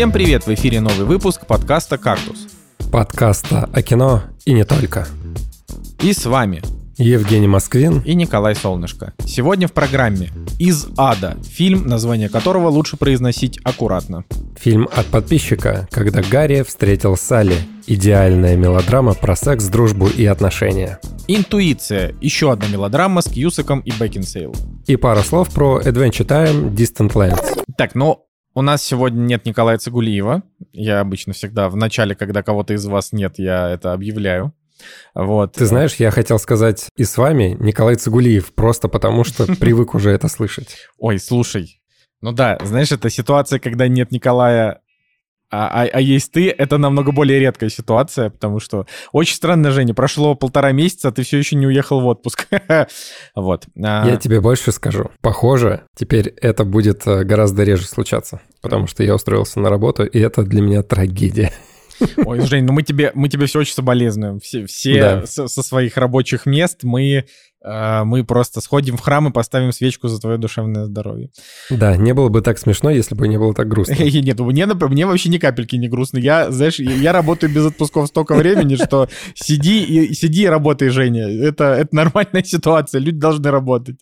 [0.00, 0.46] Всем привет!
[0.46, 2.48] В эфире новый выпуск подкаста «Кактус».
[2.90, 5.06] Подкаста о кино и не только.
[6.00, 6.62] И с вами
[6.96, 9.12] Евгений Москвин и Николай Солнышко.
[9.26, 14.24] Сегодня в программе «Из ада», фильм, название которого лучше произносить аккуратно.
[14.58, 17.58] Фильм от подписчика «Когда Гарри встретил Салли».
[17.86, 20.98] Идеальная мелодрама про секс, дружбу и отношения.
[21.28, 24.54] «Интуиция»— еще одна мелодрама с Кьюсаком и Бекинсейл.
[24.86, 27.64] И пара слов про Adventure Time Distant Lands.
[27.76, 28.24] Так, ну,
[28.60, 30.42] у нас сегодня нет Николая Цигулиева.
[30.72, 34.52] Я обычно всегда в начале, когда кого-то из вас нет, я это объявляю.
[35.14, 35.54] Вот.
[35.54, 40.10] Ты знаешь, я хотел сказать и с вами Николай Цигулиев, просто потому что привык уже
[40.10, 40.76] это слышать.
[40.98, 41.80] Ой, слушай,
[42.20, 44.82] ну да, знаешь, это ситуация, когда нет Николая,
[45.50, 49.94] а, а, а есть ты, это намного более редкая ситуация, потому что очень странно, Женя,
[49.94, 52.46] прошло полтора месяца, а ты все еще не уехал в отпуск.
[53.34, 53.66] вот.
[53.82, 55.10] А я тебе больше скажу.
[55.20, 60.18] Похоже, теперь это будет э, гораздо реже случаться, потому что я устроился на работу, и
[60.20, 61.52] это для меня трагедия.
[62.24, 64.40] Ой, Жень, ну мы тебе, мы тебе все очень соболезнуем.
[64.40, 65.26] Все, все да.
[65.26, 67.26] со, со своих рабочих мест мы
[67.62, 71.30] мы просто сходим в храм и поставим свечку за твое душевное здоровье.
[71.68, 73.94] Да, не было бы так смешно, если бы не было так грустно.
[73.98, 76.18] Нет, ну, мне, мне вообще ни капельки не грустно.
[76.18, 81.28] Я, знаешь, я работаю без отпусков столько времени, что сиди и сиди и работай, Женя.
[81.28, 83.00] Это, это нормальная ситуация.
[83.00, 83.96] Люди должны работать.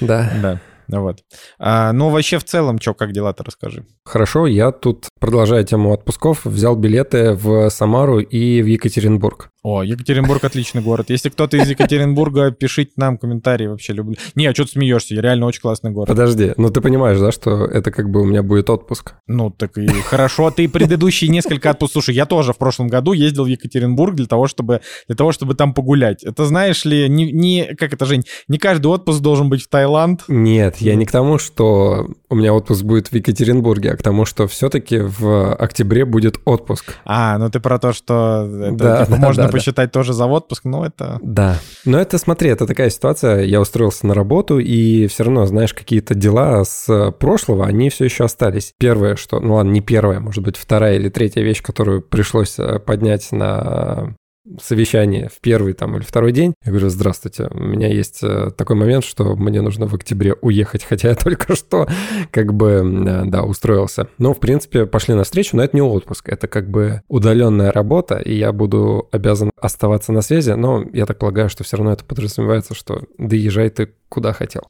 [0.00, 0.30] Да.
[0.42, 0.60] Да.
[0.98, 1.20] Вот.
[1.58, 3.84] А, ну, вообще, в целом, что, как дела-то, расскажи.
[4.04, 9.50] Хорошо, я тут, продолжая тему отпусков, взял билеты в Самару и в Екатеринбург.
[9.62, 11.10] О, Екатеринбург отличный город.
[11.10, 14.16] Если кто-то из Екатеринбурга, пишите нам комментарии, вообще люблю.
[14.34, 15.14] Не, а что ты смеешься?
[15.14, 16.08] Я реально очень классный город.
[16.08, 19.14] Подожди, ну ты понимаешь, да, что это как бы у меня будет отпуск?
[19.26, 20.50] Ну, так и хорошо.
[20.50, 21.90] Ты предыдущие несколько отпусков...
[22.04, 25.54] Слушай, я тоже в прошлом году ездил в Екатеринбург для того, чтобы, для того, чтобы
[25.54, 26.24] там погулять.
[26.24, 27.74] Это знаешь ли, не, не...
[27.74, 28.24] Как это, Жень?
[28.48, 30.22] Не каждый отпуск должен быть в Таиланд.
[30.28, 34.24] Нет, я не к тому, что у меня отпуск будет в Екатеринбурге, а к тому,
[34.24, 36.96] что все-таки в октябре будет отпуск.
[37.04, 40.26] А, ну ты про то, что это, да, типа, да, можно да, посчитать тоже за
[40.26, 41.18] отпуск, но это...
[41.22, 45.74] Да, но это, смотри, это такая ситуация, я устроился на работу, и все равно, знаешь,
[45.74, 48.74] какие-то дела с прошлого, они все еще остались.
[48.78, 52.78] Первое, что, ну ладно, не первое, может быть, вторая или третья вещь, которую пришлось э,
[52.78, 54.16] поднять на
[54.60, 56.54] совещание в первый там или второй день.
[56.64, 60.84] Я говорю, здравствуйте, у меня есть э, такой момент, что мне нужно в октябре уехать,
[60.88, 61.86] хотя я только что
[62.30, 64.08] как бы, э, да, устроился.
[64.18, 68.16] Но, в принципе, пошли на встречу, но это не отпуск, это как бы удаленная работа,
[68.16, 72.04] и я буду обязан оставаться на связи, но я так полагаю, что все равно это
[72.04, 74.62] подразумевается, что доезжай ты куда хотел.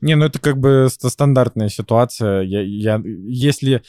[0.00, 2.42] Не, ну это как бы стандартная ситуация.
[2.42, 3.82] Я, я, если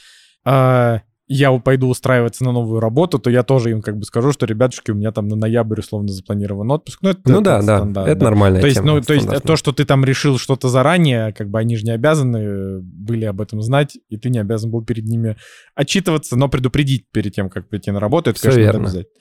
[0.44, 4.46] э, я пойду устраиваться на новую работу, то я тоже им как бы скажу, что,
[4.46, 7.00] ребятушки, у меня там на ноябрь условно запланирован отпуск.
[7.02, 8.24] Ну, это, ну это да, да, это да.
[8.24, 8.60] нормально.
[8.60, 11.76] То есть, ну, то есть то, что ты там решил что-то заранее, как бы они
[11.76, 15.36] же не обязаны были об этом знать, и ты не обязан был перед ними
[15.74, 18.80] отчитываться, но предупредить перед тем, как прийти на работу, это, Все конечно, верно.
[18.84, 19.12] обязательно.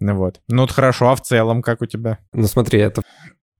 [0.00, 0.40] Ну вот.
[0.48, 2.18] Ну вот хорошо, а в целом как у тебя?
[2.32, 3.02] Ну смотри, это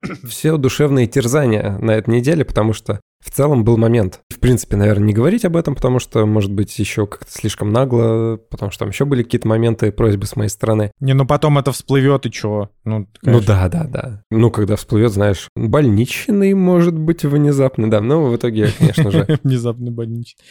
[0.27, 4.21] все душевные терзания на этой неделе, потому что в целом был момент.
[4.43, 8.41] В принципе, наверное, не говорить об этом, потому что, может быть, еще как-то слишком нагло,
[8.51, 10.91] потому что там еще были какие-то моменты, просьбы с моей стороны.
[10.99, 12.69] Не, ну потом это всплывет, и чего?
[12.83, 14.25] Ну, ну да, да, да.
[14.33, 18.01] Ну, когда всплывет, знаешь, больничный, может быть, внезапно, да.
[18.01, 19.39] Но в итоге, конечно же...
[19.45, 20.43] Внезапный больничный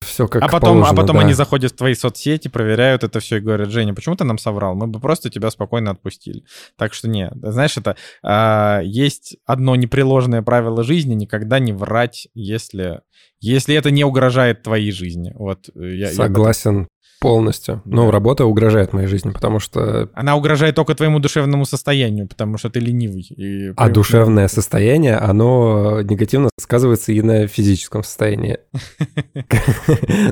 [0.00, 1.22] все как а потом, положено, а потом да.
[1.22, 4.74] они заходят в твои соцсети, проверяют это все и говорят, Женя, почему ты нам соврал?
[4.74, 6.44] Мы бы просто тебя спокойно отпустили.
[6.76, 13.00] Так что нет, знаешь, это а, есть одно непреложное правило жизни, никогда не врать, если,
[13.40, 15.32] если это не угрожает твоей жизни.
[15.36, 16.88] Вот я, Согласен
[17.24, 17.80] Полностью.
[17.86, 17.96] Да.
[17.96, 20.10] Ну, работа угрожает моей жизни, потому что...
[20.14, 23.22] Она угрожает только твоему душевному состоянию, потому что ты ленивый.
[23.22, 23.72] И...
[23.76, 28.58] А душевное состояние, оно негативно сказывается и на физическом состоянии.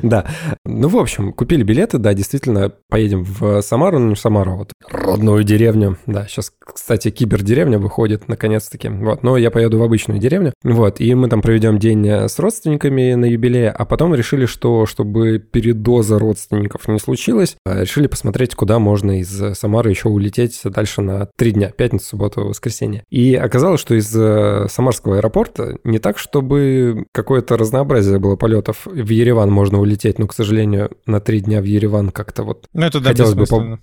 [0.03, 0.25] Да.
[0.65, 5.97] Ну, в общем, купили билеты, да, действительно, поедем в Самару, ну, Самару, вот, родную деревню.
[6.05, 8.89] Да, сейчас, кстати, кибердеревня выходит, наконец-таки.
[8.89, 10.53] Вот, но я поеду в обычную деревню.
[10.63, 15.39] Вот, и мы там проведем день с родственниками на юбилее, а потом решили, что чтобы
[15.39, 17.55] передоза родственников не случилось.
[17.65, 22.45] А решили посмотреть, куда можно из Самары еще улететь дальше на три дня, пятницу, субботу,
[22.45, 23.03] воскресенье.
[23.09, 28.85] И оказалось, что из э, Самарского аэропорта не так, чтобы какое-то разнообразие было полетов.
[28.85, 32.85] В Ереван можно улететь, но, к сожалению, на три дня в Ереван как-то вот ну,
[32.85, 33.79] это, да, хотелось бы по...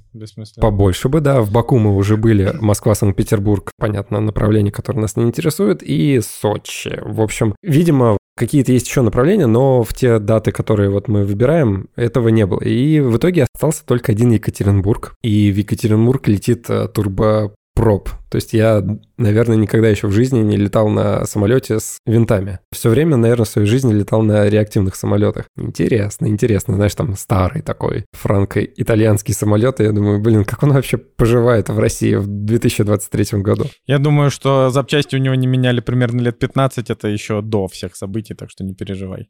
[0.60, 1.42] побольше бы, да.
[1.42, 6.98] В Баку мы уже были, Москва, Санкт-Петербург, понятно, направление, которое нас не интересует, и Сочи.
[7.02, 11.90] В общем, видимо, Какие-то есть еще направления, но в те даты, которые вот мы выбираем,
[11.94, 12.60] этого не было.
[12.60, 15.14] И в итоге остался только один Екатеринбург.
[15.20, 18.82] И в Екатеринбург летит э, турбопроп То есть я,
[19.18, 22.60] наверное, никогда еще в жизни не летал на самолете с винтами.
[22.72, 25.46] Все время, наверное, в своей жизни летал на реактивных самолетах.
[25.56, 26.74] Интересно, интересно.
[26.76, 29.80] Знаешь, там старый такой франко-итальянский самолет.
[29.80, 33.66] И я думаю, блин, как он вообще поживает в России в 2023 году?
[33.86, 36.88] Я думаю, что запчасти у него не меняли примерно лет 15.
[36.90, 39.28] Это еще до всех событий, так что не переживай.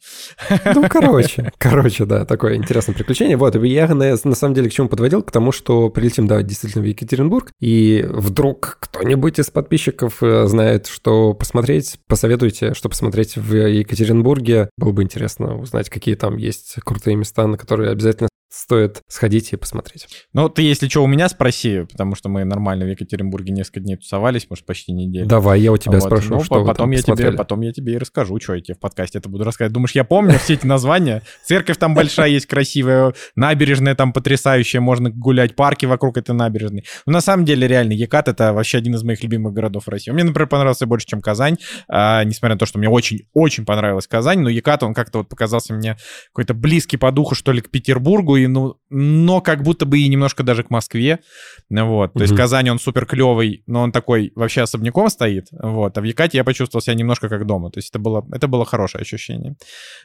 [0.75, 3.39] Ну, короче, короче, да, такое интересное приключение.
[3.39, 5.23] Вот, я на, на самом деле к чему подводил?
[5.23, 10.87] К тому, что прилетим, да, действительно в Екатеринбург, и вдруг кто-нибудь из подписчиков э, знает,
[10.87, 14.71] что посмотреть, посоветуйте, что посмотреть в Екатеринбурге.
[14.77, 18.30] Было бы интересно узнать, какие там есть крутые места, на которые обязательно
[18.61, 20.07] стоит сходить и посмотреть.
[20.35, 23.97] Ну, ты, если что, у меня спроси, потому что мы нормально в Екатеринбурге несколько дней
[23.97, 25.27] тусовались, может, почти неделю.
[25.27, 26.03] Давай, я у тебя вот.
[26.03, 28.79] спрошу, ну, что потом я тебе, Потом я тебе и расскажу, что я тебе в
[28.79, 29.73] подкасте это буду рассказывать.
[29.73, 31.23] Думаешь, я помню все эти названия?
[31.45, 36.85] Церковь там большая есть, красивая, набережная там потрясающая, можно гулять, парки вокруг этой набережной.
[37.07, 40.11] Но на самом деле, реально, Екат— это вообще один из моих любимых городов России.
[40.11, 41.57] Мне, например, понравился больше, чем Казань,
[41.89, 45.73] а, несмотря на то, что мне очень-очень понравилась Казань, но Екат, он как-то вот показался
[45.73, 45.97] мне
[46.33, 50.09] какой-то близкий по духу, что ли, к Петербургу, и, ну, но как будто бы и
[50.09, 51.21] немножко даже к Москве,
[51.69, 56.01] вот, то есть Казань, он супер клевый, но он такой вообще особняком стоит, вот, а
[56.01, 59.03] в Якате я почувствовал себя немножко как дома, то есть это было, это было хорошее
[59.03, 59.57] ощущение,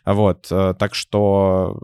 [0.06, 1.80] вот, э, так что,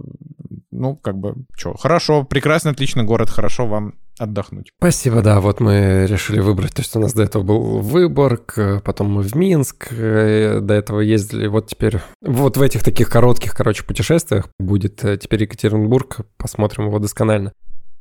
[0.71, 4.71] ну, как бы, что, хорошо, прекрасный, отличный город, хорошо вам отдохнуть.
[4.77, 9.11] Спасибо, да, вот мы решили выбрать, то есть у нас до этого был Выборг, потом
[9.11, 13.83] мы в Минск, э, до этого ездили, вот теперь, вот в этих таких коротких, короче,
[13.83, 17.53] путешествиях будет э, теперь Екатеринбург, посмотрим его досконально.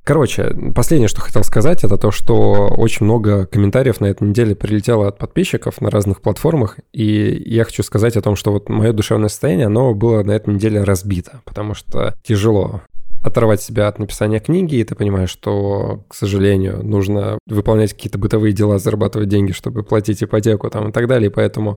[0.03, 5.07] Короче, последнее, что хотел сказать, это то, что очень много комментариев на этой неделе прилетело
[5.09, 9.29] от подписчиков на разных платформах, и я хочу сказать о том, что вот мое душевное
[9.29, 12.81] состояние, оно было на этой неделе разбито, потому что тяжело
[13.23, 18.53] оторвать себя от написания книги, и ты понимаешь, что, к сожалению, нужно выполнять какие-то бытовые
[18.53, 21.77] дела, зарабатывать деньги, чтобы платить ипотеку там и так далее, и поэтому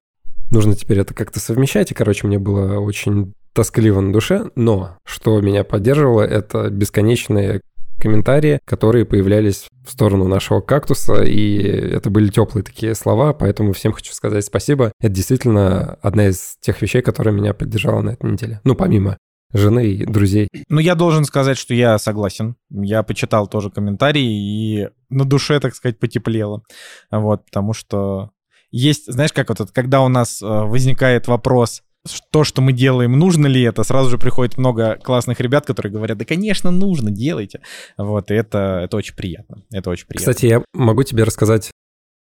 [0.52, 5.40] нужно теперь это как-то совмещать, и, короче, мне было очень тоскливо на душе, но что
[5.42, 7.62] меня поддерживало, это бесконечные
[8.00, 13.94] комментарии, которые появлялись в сторону нашего кактуса, и это были теплые такие слова, поэтому всем
[13.94, 14.92] хочу сказать спасибо.
[15.00, 18.60] Это действительно одна из тех вещей, которая меня поддержала на этой неделе.
[18.64, 19.18] Ну, помимо
[19.54, 20.50] жены и друзей.
[20.70, 22.56] Ну, я должен сказать, что я согласен.
[22.70, 26.64] Я почитал тоже комментарии, и на душе, так сказать, потеплело.
[27.12, 28.32] Вот, потому что
[28.72, 31.84] есть, знаешь, как вот это, когда у нас э, возникает вопрос,
[32.32, 36.18] то, что мы делаем, нужно ли это, сразу же приходит много классных ребят, которые говорят,
[36.18, 37.62] да, конечно, нужно, делайте.
[37.98, 39.64] Вот, и это, это очень приятно.
[39.72, 40.32] Это очень приятно.
[40.32, 41.72] Кстати, я могу тебе рассказать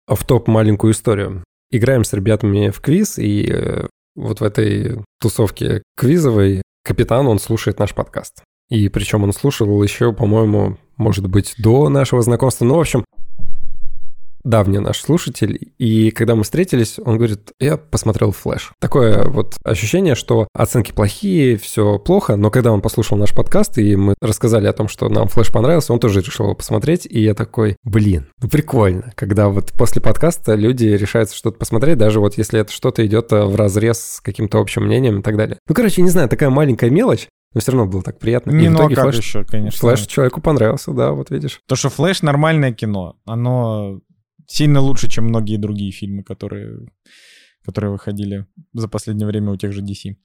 [0.07, 1.43] оффтоп маленькую историю.
[1.71, 7.79] Играем с ребятами в квиз, и э, вот в этой тусовке квизовой капитан, он слушает
[7.79, 8.43] наш подкаст.
[8.69, 12.65] И причем он слушал еще, по-моему, может быть, до нашего знакомства.
[12.65, 13.03] Ну, в общем,
[14.45, 18.71] давний наш слушатель, и когда мы встретились, он говорит, я посмотрел флэш.
[18.79, 23.95] Такое вот ощущение, что оценки плохие, все плохо, но когда он послушал наш подкаст, и
[23.95, 27.33] мы рассказали о том, что нам флэш понравился, он тоже решил его посмотреть, и я
[27.33, 32.59] такой, блин, ну прикольно, когда вот после подкаста люди решаются что-то посмотреть, даже вот если
[32.59, 35.57] это что-то идет э, в разрез с каким-то общим мнением и так далее.
[35.67, 38.51] Ну, короче, не знаю, такая маленькая мелочь, но все равно было так приятно.
[38.51, 39.79] Не, и ну, в итоге а флэш, еще, конечно.
[39.79, 41.61] Флэш человеку понравился, да, вот видишь.
[41.67, 44.01] То, что флэш нормальное кино, оно
[44.47, 46.87] сильно лучше, чем многие другие фильмы, которые,
[47.63, 50.15] которые выходили за последнее время у тех же DC.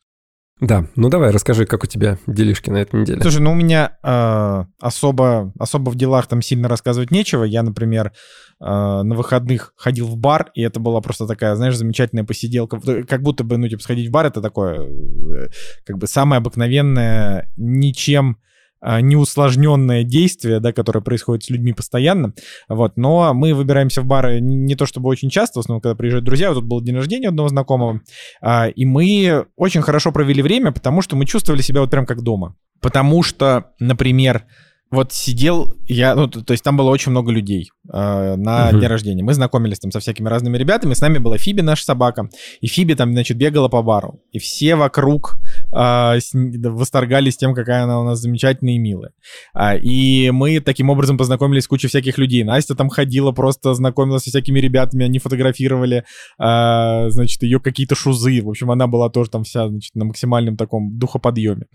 [0.60, 3.22] Да, ну давай, расскажи, как у тебя делишки на этой неделе.
[3.22, 7.44] Слушай, ну у меня э, особо, особо в делах там сильно рассказывать нечего.
[7.44, 8.12] Я, например,
[8.60, 12.78] э, на выходных ходил в бар, и это была просто такая, знаешь, замечательная посиделка.
[13.08, 15.48] Как будто бы, ну, типа, сходить в бар— это такое, э,
[15.86, 18.36] как бы, самое обыкновенное, ничем
[18.82, 22.34] неусложненное действие, да, которое происходит с людьми постоянно,
[22.68, 26.24] вот, но мы выбираемся в бары не то чтобы очень часто, в основном, когда приезжают
[26.24, 28.00] друзья, вот тут был день рождения одного знакомого,
[28.40, 32.22] а, и мы очень хорошо провели время, потому что мы чувствовали себя вот прям как
[32.22, 34.44] дома, потому что, например,
[34.90, 38.78] вот сидел я, ну, то, есть там было очень много людей э, на угу.
[38.78, 39.22] дне рождения.
[39.22, 40.94] Мы знакомились там со всякими разными ребятами.
[40.94, 42.28] С нами была Фиби, наша собака.
[42.60, 44.20] И Фиби там, значит, бегала по бару.
[44.32, 45.38] И все вокруг
[45.72, 49.12] э, восторгались тем, какая она у нас замечательная и милая.
[49.54, 52.44] А, и мы таким образом познакомились с кучей всяких людей.
[52.44, 55.04] Настя там ходила, просто знакомилась со всякими ребятами.
[55.04, 56.04] Они фотографировали,
[56.38, 58.42] э, значит, ее какие-то шузы.
[58.42, 61.66] В общем, она была тоже там вся, значит, на максимальном таком духоподъеме.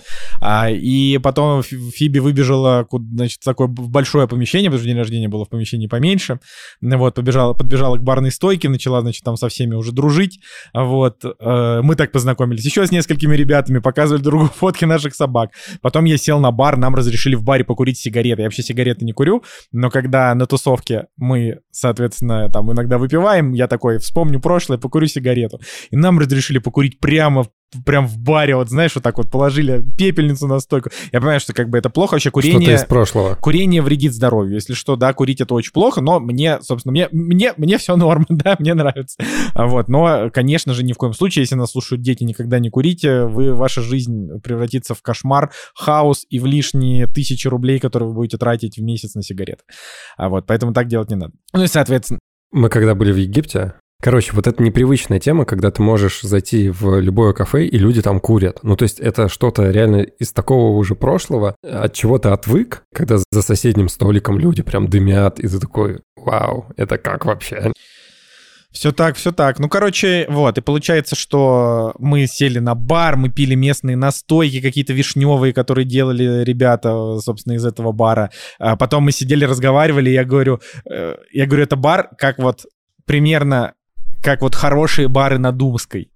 [0.42, 5.50] А, и потом Фиби выбежала значит, такое большое помещение, потому что день рождения было в
[5.50, 6.40] помещении поменьше.
[6.82, 10.40] Вот, побежала, подбежала к барной стойке, начала, значит, там со всеми уже дружить.
[10.74, 12.66] Вот, э, мы так познакомились.
[12.66, 15.52] Еще с несколькими ребятами показывали другу фотки наших собак.
[15.82, 18.42] Потом я сел на бар, нам разрешили в баре покурить сигареты.
[18.42, 23.68] Я вообще сигареты не курю, но когда на тусовке мы, соответственно, там иногда выпиваем, я
[23.68, 25.60] такой вспомню прошлое, покурю сигарету.
[25.92, 27.46] И нам разрешили покурить прямо
[27.86, 30.90] прям в баре, вот знаешь, вот так вот положили пепельницу на стойку.
[31.12, 32.62] Я понимаю, что как бы это плохо, вообще курение...
[32.62, 33.36] Что-то из прошлого.
[33.36, 34.56] Курение вредит здоровью.
[34.56, 38.26] Если что, да, курить это очень плохо, но мне, собственно, мне, мне, мне все норм,
[38.30, 39.18] да, мне нравится.
[39.54, 43.26] Вот, но, конечно же, ни в коем случае, если нас слушают дети, никогда не курите,
[43.26, 48.38] вы, ваша жизнь превратится в кошмар, хаос и в лишние тысячи рублей, которые вы будете
[48.38, 49.64] тратить в месяц на сигареты.
[50.18, 51.34] А вот, поэтому так делать не надо.
[51.54, 52.20] Ну и, соответственно,
[52.52, 53.76] мы когда были в Египте,
[54.06, 58.20] Короче, вот это непривычная тема, когда ты можешь зайти в любое кафе, и люди там
[58.20, 58.60] курят.
[58.62, 63.18] Ну, то есть это что-то реально из такого уже прошлого, от чего ты отвык, когда
[63.18, 67.72] за соседним столиком люди прям дымят, и ты такой, вау, это как вообще?
[68.72, 69.58] Все так, все так.
[69.58, 70.60] Ну, короче, вот.
[70.60, 76.44] И получается, что мы сели на бар, мы пили местные настойки какие-то вишневые, которые делали
[76.44, 78.30] ребята, собственно, из этого бара.
[78.60, 82.68] А потом мы сидели, разговаривали, и я говорю, э, я говорю, это бар, как вот
[83.08, 83.74] примерно
[84.26, 86.12] как вот хорошие бары на Думской.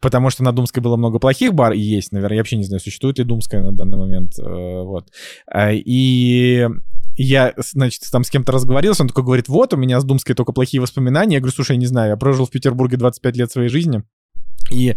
[0.00, 2.80] Потому что на Думской было много плохих бар, и есть, наверное, я вообще не знаю,
[2.80, 4.38] существует ли Думская на данный момент.
[4.38, 5.08] Э, вот.
[5.46, 6.68] А, и
[7.16, 10.52] я, значит, там с кем-то разговаривался, он такой говорит, вот, у меня с Думской только
[10.52, 11.34] плохие воспоминания.
[11.34, 14.04] Я говорю, слушай, я не знаю, я прожил в Петербурге 25 лет своей жизни,
[14.70, 14.94] и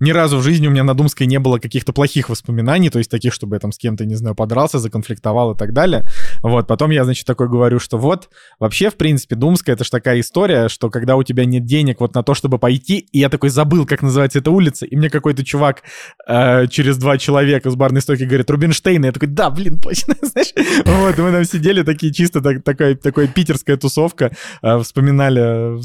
[0.00, 3.10] ни разу в жизни у меня на Думской не было каких-то плохих воспоминаний, то есть
[3.10, 6.08] таких, чтобы я там с кем-то, не знаю, подрался, законфликтовал и так далее.
[6.42, 10.20] Вот, потом я, значит, такой говорю, что вот, вообще, в принципе, Думская— это же такая
[10.20, 13.50] история, что когда у тебя нет денег вот на то, чтобы пойти, и я такой
[13.50, 15.82] забыл, как называется эта улица, и мне какой-то чувак
[16.28, 20.14] э, через два человека с барной стойки говорит, Рубинштейн, и я такой, да, блин, точно,
[20.22, 20.52] знаешь.
[20.84, 25.80] Вот, мы там сидели такие чисто так, такая, такая питерская тусовка, э, вспоминали,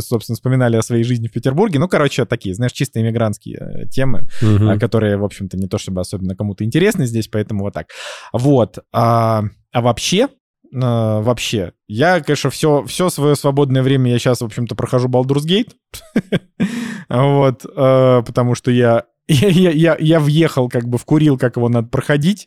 [0.00, 1.78] собственно, вспоминали о своей жизни в Петербурге.
[1.78, 4.78] Ну, короче, такие, знаешь, чисто иммигрантские такие э, темы, угу.
[4.78, 7.86] которые, в общем-то, не то чтобы особенно кому-то интересны здесь, поэтому вот так.
[8.32, 8.78] Вот.
[8.92, 9.42] А,
[9.72, 10.28] а вообще,
[10.72, 11.72] Uh, вообще.
[11.88, 15.72] Я, конечно, все, все свое свободное время я сейчас, в общем-то, прохожу Baldur's Gate.
[17.08, 21.68] вот, uh, потому что я я, я, я, я въехал, как бы вкурил, как его
[21.68, 22.46] надо проходить.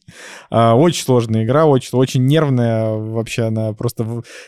[0.50, 2.92] Э, очень сложная игра, очень, очень нервная.
[2.92, 4.06] Вообще она просто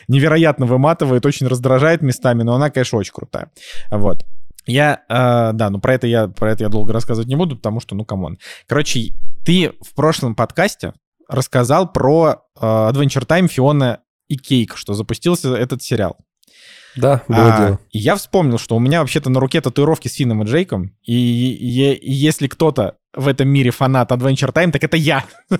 [0.08, 3.50] невероятно выматывает, очень раздражает местами, но она, конечно, очень крутая.
[3.90, 4.22] Вот.
[4.66, 7.80] Я, э, да, ну про это я про это я долго рассказывать не буду, потому
[7.80, 8.38] что, ну, come on.
[8.66, 9.12] Короче,
[9.44, 10.92] ты в прошлом подкасте
[11.28, 16.16] рассказал про э, Adventure Time Фиона и Кейк, что запустился этот сериал.
[16.96, 17.80] Да, было а, дело.
[17.90, 21.14] И я вспомнил, что у меня вообще-то на руке татуировки с Финном и Джейком, и,
[21.14, 25.24] и, и если кто-то в этом мире фанат Adventure Time, так это я.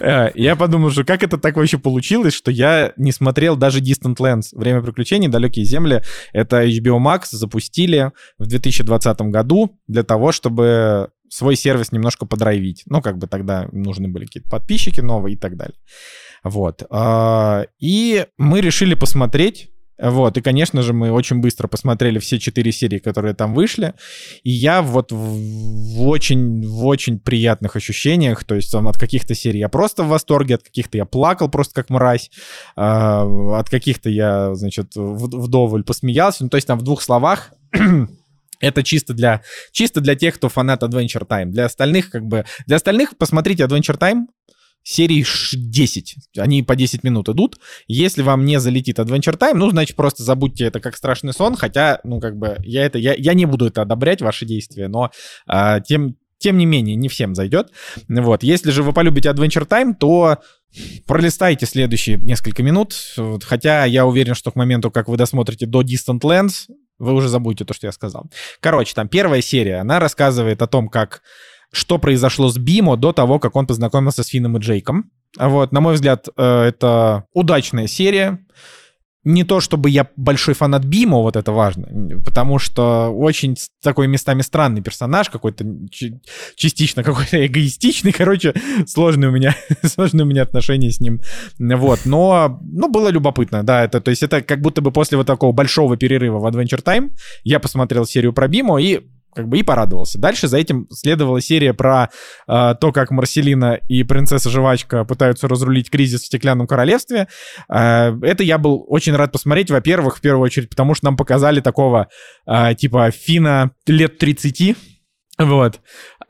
[0.00, 4.16] Э, я подумал, что как это так вообще получилось, что я не смотрел даже Distant
[4.16, 6.02] Lands, Время приключений, Далекие земли.
[6.32, 12.82] Это HBO Max запустили в 2020 году для того, чтобы свой сервис немножко подрайвить.
[12.86, 15.76] Ну, как бы тогда нужны были какие-то подписчики новые и так далее.
[16.42, 16.82] Вот.
[16.90, 19.70] А, и мы решили посмотреть
[20.02, 23.94] вот, и, конечно же, мы очень быстро посмотрели все четыре серии, которые там вышли,
[24.42, 29.60] и я вот в, очень, в очень приятных ощущениях, то есть там от каких-то серий
[29.60, 32.30] я просто в восторге, от каких-то я плакал просто как мразь,
[32.76, 37.52] э, от каких-то я, значит, вдоволь посмеялся, ну, то есть там в двух словах
[38.60, 39.42] это чисто для,
[39.72, 41.46] чисто для тех, кто фанат Adventure Time.
[41.46, 44.26] Для остальных, как бы, для остальных посмотрите Adventure Time,
[44.82, 46.16] серий 10.
[46.38, 47.58] Они по 10 минут идут.
[47.86, 52.00] Если вам не залетит Adventure Time, ну, значит, просто забудьте это как страшный сон, хотя,
[52.04, 55.10] ну, как бы, я это, я, я не буду это одобрять, ваши действия, но
[55.46, 57.70] а, тем, тем не менее, не всем зайдет.
[58.08, 58.42] Вот.
[58.42, 60.38] Если же вы полюбите Adventure Time, то
[61.06, 62.94] пролистайте следующие несколько минут.
[63.44, 66.68] Хотя я уверен, что к моменту, как вы досмотрите до Distant Lands,
[66.98, 68.30] вы уже забудете то, что я сказал.
[68.60, 71.22] Короче, там первая серия, она рассказывает о том, как
[71.72, 75.10] что произошло с Бимо до того, как он познакомился с Финном и Джейком.
[75.38, 78.40] Вот, на мой взгляд, э, это удачная серия.
[79.22, 81.88] Не то, чтобы я большой фанат Бимо, вот это важно,
[82.24, 85.66] потому что очень такой местами странный персонаж, какой-то
[86.56, 88.54] частично какой-то эгоистичный, короче,
[88.86, 91.20] сложные у меня, сложные у меня отношения с ним,
[91.58, 95.26] вот, но, ну, было любопытно, да, это, то есть это как будто бы после вот
[95.26, 97.10] такого большого перерыва в Adventure Time
[97.44, 99.02] я посмотрел серию про Бимо и
[99.34, 100.18] как бы и порадовался.
[100.18, 102.10] Дальше за этим следовала серия про
[102.48, 107.28] э, то, как Марселина и принцесса Жвачка пытаются разрулить кризис в Стеклянном Королевстве.
[107.72, 111.60] Э, это я был очень рад посмотреть, во-первых, в первую очередь, потому что нам показали
[111.60, 112.08] такого
[112.46, 114.76] э, типа Фина лет 30,
[115.38, 115.80] вот.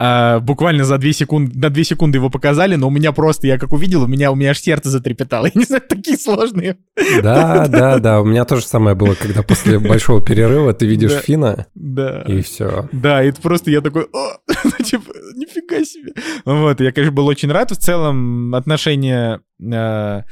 [0.02, 3.58] А, буквально за 2 секунды, на 2 секунды его показали, но у меня просто, я
[3.58, 5.44] как увидел, у меня, у меня аж сердце затрепетало.
[5.54, 6.78] Я не знаю, такие сложные.
[7.22, 8.22] Да, да, да.
[8.22, 11.66] У меня тоже самое было, когда после большого перерыва ты видишь Фина.
[11.74, 12.22] Да.
[12.22, 12.88] И все.
[12.92, 16.14] Да, и это просто я такой, о, ну, типа, нифига себе.
[16.46, 17.70] Вот, я, конечно, был очень рад.
[17.70, 20.22] В целом отношения э,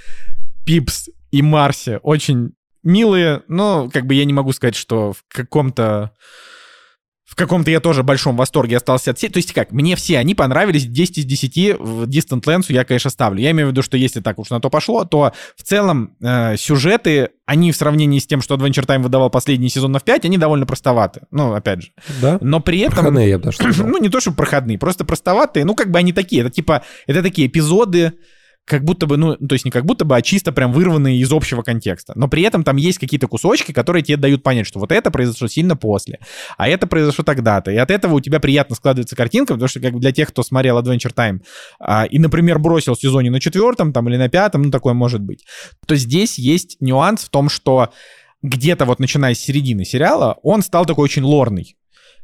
[0.65, 6.13] Пипс и Марси очень милые, но как бы я не могу сказать, что в каком-то
[7.39, 9.33] каком-то я тоже большом восторге остался от всех.
[9.33, 13.11] То есть как, мне все они понравились 10 из 10, в Distant Lens я, конечно,
[13.11, 13.41] ставлю.
[13.41, 16.57] Я имею в виду, что если так уж на то пошло, то в целом э,
[16.57, 20.37] сюжеты, они в сравнении с тем, что Adventure Time выдавал последний сезон на 5, они
[20.37, 21.23] довольно простоваты.
[21.31, 21.91] Ну, опять же.
[22.21, 22.39] Да?
[22.41, 22.97] Но при этом...
[22.97, 23.87] Проходные, я бы даже сказал.
[23.87, 25.65] Ну, не то, что проходные, просто простоватые.
[25.65, 26.43] Ну, как бы они такие.
[26.43, 28.15] Это типа, это такие эпизоды,
[28.69, 31.33] как будто бы, ну, то есть не как будто бы, а чисто прям вырванные из
[31.33, 32.13] общего контекста.
[32.17, 35.49] Но при этом там есть какие-то кусочки, которые тебе дают понять, что вот это произошло
[35.49, 36.19] сильно после,
[36.57, 37.71] а это произошло тогда-то.
[37.71, 40.79] И от этого у тебя приятно складывается картинка, потому что как для тех, кто смотрел
[40.79, 41.41] Adventure Time
[41.81, 45.23] а, и, например, бросил в сезоне на четвертом там или на пятом, ну, такое может
[45.23, 45.45] быть,
[45.87, 47.91] то здесь есть нюанс в том, что
[48.43, 51.78] где-то вот начиная с середины сериала он стал такой очень лорный.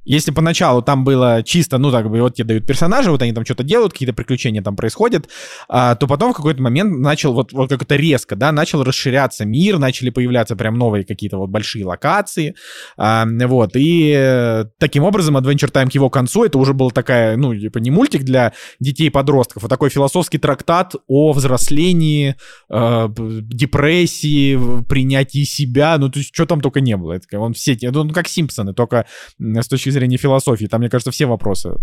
[0.04, 3.44] Если поначалу там было чисто, ну, так бы, вот тебе дают персонажи, вот они там
[3.44, 5.28] что-то делают, какие-то приключения там происходят,
[5.68, 9.78] а, то потом в какой-то момент начал вот, вот как-то резко, да, начал расширяться мир,
[9.78, 12.54] начали появляться прям новые какие-то вот большие локации,
[12.98, 17.36] а, вот, и э, таким образом Adventure Time к его концу, это уже была такая,
[17.36, 22.36] ну, типа не мультик для детей-подростков, а такой философский трактат о взрослении,
[22.68, 27.78] э, депрессии, принятии себя, ну, то есть что там только не было, это, он все,
[27.94, 29.06] он как Симпсоны, только
[29.38, 30.66] с точки зрения философии.
[30.66, 31.74] Там, мне кажется, все вопросы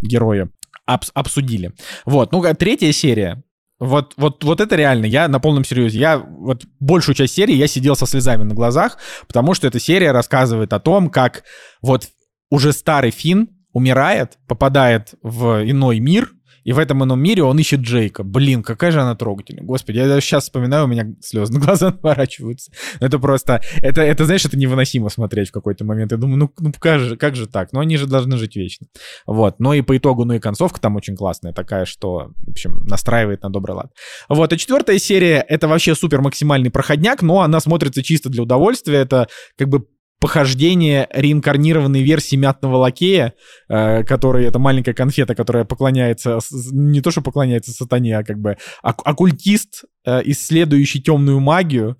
[0.00, 0.48] героя
[0.88, 1.72] обс- обсудили.
[2.04, 3.42] Вот, ну, а третья серия,
[3.80, 7.66] вот, вот, вот это реально, я на полном серьезе, я вот большую часть серии я
[7.66, 11.42] сидел со слезами на глазах, потому что эта серия рассказывает о том, как
[11.82, 12.08] вот
[12.50, 16.30] уже старый Финн умирает, попадает в иной мир,
[16.64, 18.24] и в этом ином мире он ищет Джейка.
[18.24, 19.64] Блин, какая же она трогательная.
[19.64, 22.72] Господи, я даже сейчас вспоминаю, у меня слезы на глаза наворачиваются.
[23.00, 23.60] Это просто...
[23.82, 26.12] Это, это, знаешь, это невыносимо смотреть в какой-то момент.
[26.12, 27.72] Я думаю, ну, ну как, же, как же так?
[27.72, 28.86] Но они же должны жить вечно.
[29.26, 29.60] Вот.
[29.60, 33.42] Но и по итогу, ну и концовка там очень классная такая, что, в общем, настраивает
[33.42, 33.92] на добрый лад.
[34.28, 34.52] Вот.
[34.52, 38.98] И четвертая серия— это вообще супер максимальный проходняк, но она смотрится чисто для удовольствия.
[38.98, 39.84] Это как бы
[40.24, 43.34] похождение реинкарнированной версии мятного лакея,
[43.68, 46.38] э, который это маленькая конфета, которая поклоняется,
[46.72, 51.98] не то что поклоняется сатане, а как бы оккультист, э, исследующий темную магию,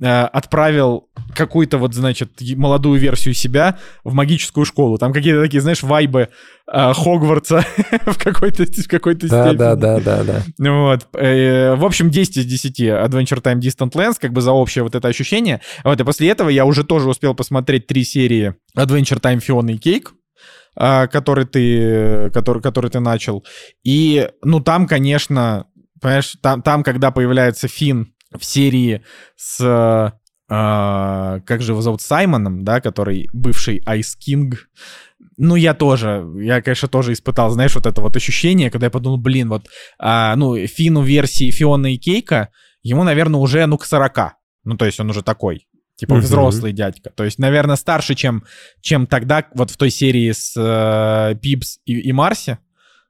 [0.00, 4.98] отправил какую-то вот, значит, молодую версию себя в магическую школу.
[4.98, 6.30] Там какие-то такие, знаешь, вайбы
[6.70, 7.64] э, Хогвартса
[8.06, 9.58] в какой-то, в какой-то да, степени.
[9.58, 10.42] Да, да, да, да.
[10.58, 11.08] Вот.
[11.16, 14.94] Э, в общем, 10 из 10 Adventure Time Distant Lands, как бы за общее вот
[14.94, 15.60] это ощущение.
[15.84, 19.78] Вот, и после этого я уже тоже успел посмотреть три серии Adventure Time Fiona и
[19.78, 20.12] Кейк,
[20.76, 23.44] э, который ты, который, который ты начал.
[23.84, 25.66] И, ну, там, конечно,
[26.00, 29.02] понимаешь, там, там когда появляется Финн в серии
[29.36, 29.60] с...
[30.48, 32.02] Э, как же его зовут?
[32.02, 34.54] Саймоном, да, который бывший Ice King.
[35.36, 39.18] Ну, я тоже, я, конечно, тоже испытал, знаешь, вот это вот ощущение, когда я подумал,
[39.18, 39.68] блин, вот,
[39.98, 42.50] а, ну, Фину версии Фиона и Кейка,
[42.82, 44.34] ему, наверное, уже, ну, к 40.
[44.64, 45.66] Ну, то есть он уже такой,
[45.96, 47.10] типа, взрослый дядька.
[47.10, 48.44] То есть, наверное, старше, чем,
[48.80, 52.58] чем тогда, вот в той серии с э, Пипс и, и Марси.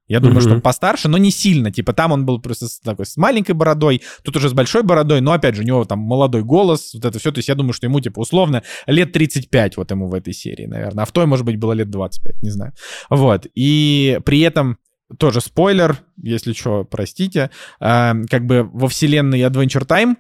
[0.07, 0.43] Я думаю, mm-hmm.
[0.43, 1.71] что он постарше, но не сильно.
[1.73, 5.21] Типа там он был просто с, такой с маленькой бородой, тут уже с большой бородой,
[5.21, 7.33] но опять же у него там молодой голос, вот это все.
[7.33, 10.67] То есть я думаю, что ему типа условно лет 35 вот ему в этой серии,
[10.67, 11.05] наверное.
[11.05, 12.73] А в той, может быть, было лет 25, не знаю.
[13.09, 13.47] Вот.
[13.55, 14.79] И при этом
[15.19, 20.17] тоже спойлер, если что, простите, э, как бы во вселенной Adventure Time,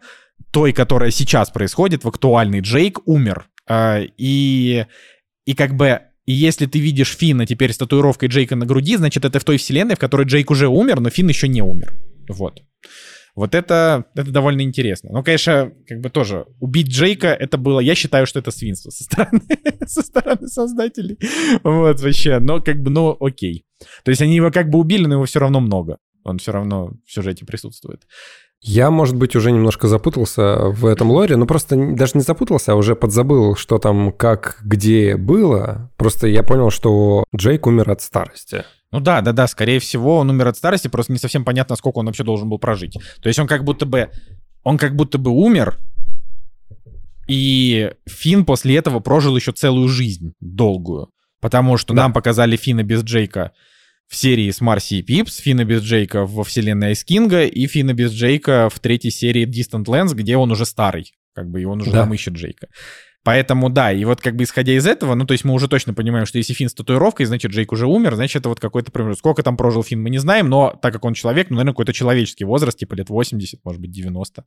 [0.51, 3.49] той, которая сейчас происходит, в актуальный Джейк умер.
[3.68, 4.87] Э, и,
[5.44, 9.25] и как бы и если ты видишь Финна теперь с татуировкой Джейка на груди, значит,
[9.25, 11.95] это в той вселенной, в которой Джейк уже умер, но Финн еще не умер.
[12.29, 12.63] Вот.
[13.35, 15.11] Вот это, это довольно интересно.
[15.13, 19.03] Но, конечно, как бы тоже убить Джейка, это было, я считаю, что это свинство со
[19.05, 19.43] стороны,
[19.87, 21.19] со стороны создателей.
[21.65, 23.67] Вот, вообще, но как бы, ну, окей.
[24.05, 25.99] То есть они его как бы убили, но его все равно много.
[26.23, 28.07] Он все равно в сюжете присутствует.
[28.66, 32.77] Я, может быть, уже немножко запутался в этом лоре, но просто даже не запутался, а
[32.77, 35.90] уже подзабыл, что там, как, где было.
[35.98, 38.64] Просто я понял, что Джейк умер от старости.
[38.90, 41.98] Ну да, да, да, скорее всего, он умер от старости, просто не совсем понятно, сколько
[41.98, 42.96] он вообще должен был прожить.
[43.20, 44.09] То есть он как будто бы,
[44.62, 45.77] он как будто бы умер,
[47.29, 51.11] и Финн после этого прожил еще целую жизнь долгую.
[51.42, 52.05] Потому что да.
[52.05, 53.53] нам показали Фина без Джейка
[54.09, 58.12] в серии с Марси и Пипс, Фина без Джейка во вселенной Айскинга и Фина без
[58.12, 61.90] Джейка в третьей серии Distant Lands, где он уже старый, как бы, и он уже
[61.90, 62.03] да.
[62.03, 62.69] там ищет Джейка.
[63.25, 65.95] Поэтому да, и вот как бы исходя из этого, ну то есть мы уже точно
[65.95, 69.17] понимаем, что если Финн с татуировкой, значит Джейк уже умер, значит это вот какой-то пример.
[69.17, 71.95] Сколько там прожил Финн, мы не знаем, но так как он человек, ну, наверное, какой-то
[71.95, 74.45] человеческий возраст, типа лет 80, может быть, 90.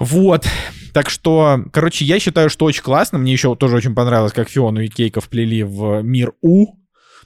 [0.00, 0.48] Вот.
[0.92, 3.18] Так что, короче, я считаю, что очень классно.
[3.18, 6.79] Мне еще тоже очень понравилось, как Фиону и Кейка вплели в мир У.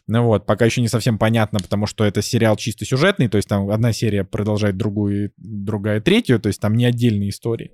[0.07, 3.49] Ну вот, пока еще не совсем понятно, потому что это сериал чисто сюжетный, то есть
[3.49, 7.73] там одна серия продолжает другую, другая третью, то есть там не отдельные истории.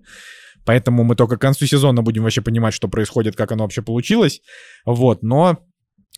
[0.64, 4.42] Поэтому мы только к концу сезона будем вообще понимать, что происходит, как оно вообще получилось.
[4.84, 5.58] Вот, но...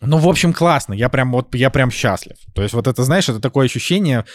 [0.01, 0.93] Ну, в общем, классно.
[0.93, 2.35] Я прям вот, я прям счастлив.
[2.53, 4.25] То есть вот это, знаешь, это такое ощущение...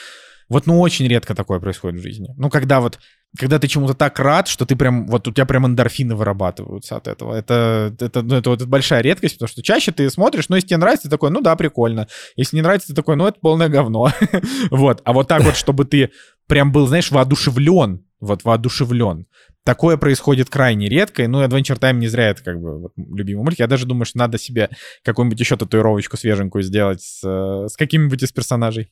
[0.48, 2.28] Вот, ну, очень редко такое происходит в жизни.
[2.38, 2.98] Ну, когда вот
[3.36, 7.08] когда ты чему-то так рад, что ты прям, вот у тебя прям эндорфины вырабатываются от
[7.08, 7.34] этого.
[7.34, 10.78] Это, это, ну, это, это большая редкость, потому что чаще ты смотришь, но если тебе
[10.78, 12.08] нравится, ты такой, ну да, прикольно.
[12.36, 14.10] Если не нравится, ты такой, ну это полное говно.
[14.70, 15.02] вот.
[15.04, 16.10] А вот так вот, чтобы ты
[16.46, 19.26] прям был, знаешь, воодушевлен, вот воодушевлен.
[19.62, 23.42] Такое происходит крайне редко, и, ну, Adventure Time не зря это как бы вот, любимый
[23.42, 23.58] мультик.
[23.58, 24.70] Я даже думаю, что надо себе
[25.04, 28.90] какую-нибудь еще татуировочку свеженькую сделать с, с каким-нибудь из персонажей.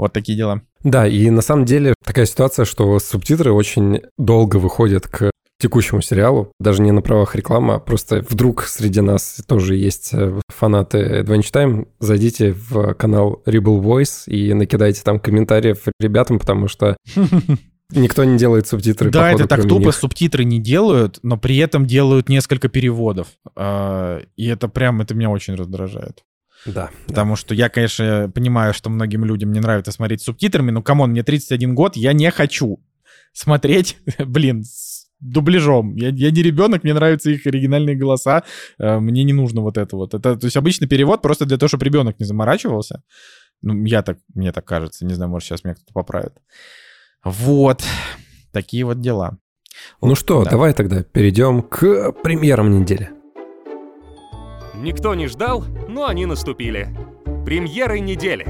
[0.00, 0.62] Вот такие дела.
[0.82, 6.52] Да, и на самом деле такая ситуация, что субтитры очень долго выходят к текущему сериалу,
[6.58, 11.52] даже не на правах рекламы, а просто вдруг среди нас тоже есть э, фанаты Adventure
[11.52, 16.96] Time, зайдите в канал Rebel Voice и накидайте там комментариев ребятам, потому что
[17.92, 19.10] Никто не делает субтитры.
[19.10, 19.94] Да, походу, это так тупо, них.
[19.94, 23.26] субтитры не делают, но при этом делают несколько переводов.
[23.56, 26.22] А, и это прям, это меня очень раздражает.
[26.66, 26.90] Да.
[27.06, 27.36] Потому да.
[27.36, 31.10] что я, конечно, понимаю, что многим людям не нравится смотреть с субтитрами, но, come on,
[31.10, 32.80] мне 31 год, я не хочу
[33.32, 35.94] смотреть, блин, с дубляжом.
[35.96, 38.42] Я, я не ребенок, мне нравятся их оригинальные голоса,
[38.78, 40.14] э, мне не нужно вот это вот.
[40.14, 43.02] Это, то есть обычный перевод просто для того, чтобы ребенок не заморачивался.
[43.62, 46.32] Ну, я так, мне так кажется, не знаю, может, сейчас меня кто-то поправит.
[47.22, 47.84] Вот,
[48.52, 49.38] такие вот дела.
[50.00, 50.50] Ну что, да.
[50.50, 53.10] давай тогда перейдем к премьерам недели.
[54.82, 56.88] Никто не ждал, но они наступили.
[57.44, 58.46] Премьеры недели.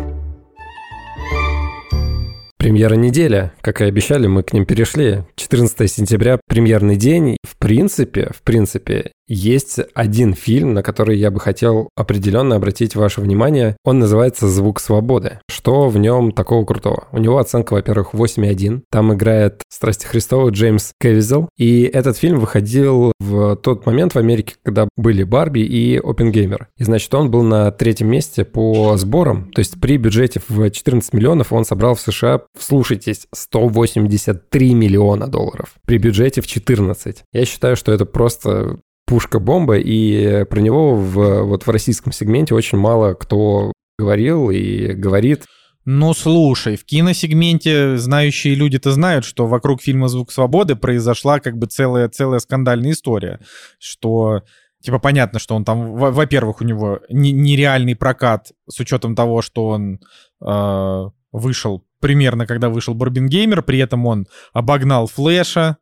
[2.56, 3.50] Премьера недели.
[3.62, 5.24] Как и обещали, мы к ним перешли.
[5.34, 7.36] 14 сентября, премьерный день.
[7.42, 13.20] В принципе, в принципе, есть один фильм, на который я бы хотел определенно обратить ваше
[13.20, 13.76] внимание.
[13.84, 15.38] Он называется «Звук свободы».
[15.48, 17.06] Что в нем такого крутого?
[17.12, 18.82] У него оценка, во-первых, 8,1.
[18.90, 21.48] Там играет Страсти Христова Джеймс Кевизел.
[21.56, 26.68] И этот фильм выходил в тот момент в Америке, когда были Барби и Опенгеймер.
[26.76, 29.52] И значит, он был на третьем месте по сборам.
[29.52, 35.74] То есть при бюджете в 14 миллионов он собрал в США, вслушайтесь, 183 миллиона долларов.
[35.86, 37.22] При бюджете в 14.
[37.32, 42.78] Я считаю, что это просто пушка-бомба, и про него в, вот в российском сегменте очень
[42.78, 45.46] мало кто говорил и говорит.
[45.84, 51.66] Ну, слушай, в киносегменте знающие люди-то знают, что вокруг фильма «Звук свободы» произошла как бы
[51.66, 53.40] целая, целая скандальная история,
[53.78, 54.42] что
[54.82, 60.00] Типа понятно, что он там, во-первых, у него нереальный прокат с учетом того, что он
[60.42, 65.76] э, вышел примерно, когда вышел Барбингеймер, при этом он обогнал Флэша,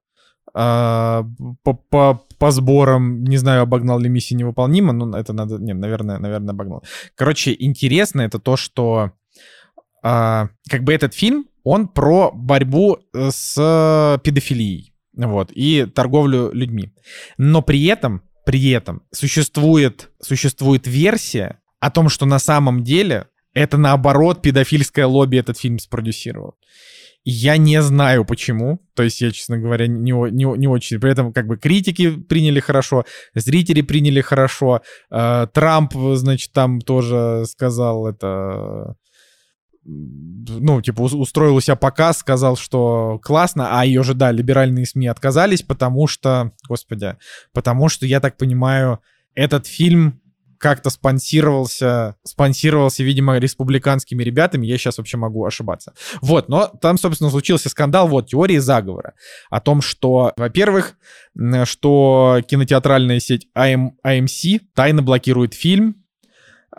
[0.55, 1.25] а,
[1.63, 6.19] по, по, по сборам, не знаю, обогнал ли миссия невыполнима, но это надо, нет, наверное,
[6.19, 6.85] наверное, обогнал.
[7.15, 9.13] Короче, интересно это то, что
[10.03, 16.95] а, как бы этот фильм, он про борьбу э, с педофилией, вот, и торговлю людьми.
[17.37, 23.77] Но при этом, при этом существует, существует версия о том, что на самом деле это
[23.77, 26.55] наоборот педофильское лобби этот фильм спродюсировал.
[27.31, 28.81] Я не знаю почему.
[28.95, 30.99] То есть я, честно говоря, не, не, не очень.
[30.99, 34.81] При этом как бы критики приняли хорошо, зрители приняли хорошо.
[35.11, 38.97] Э, Трамп, значит, там тоже сказал это
[39.85, 45.07] ну, типа, устроил у себя показ, сказал, что классно, а ее же, да, либеральные СМИ
[45.07, 47.17] отказались, потому что, господи,
[47.53, 49.01] потому что, я так понимаю,
[49.35, 50.21] этот фильм
[50.59, 55.95] как-то спонсировался, спонсировался, видимо, республиканскими ребятами, я сейчас вообще могу ошибаться.
[56.21, 59.15] Вот, но там, собственно, случился скандал, вот, теории заговора
[59.51, 60.97] о том, что, во-первых,
[61.65, 66.05] что кинотеатральная сеть AM, AMC тайно блокирует фильм,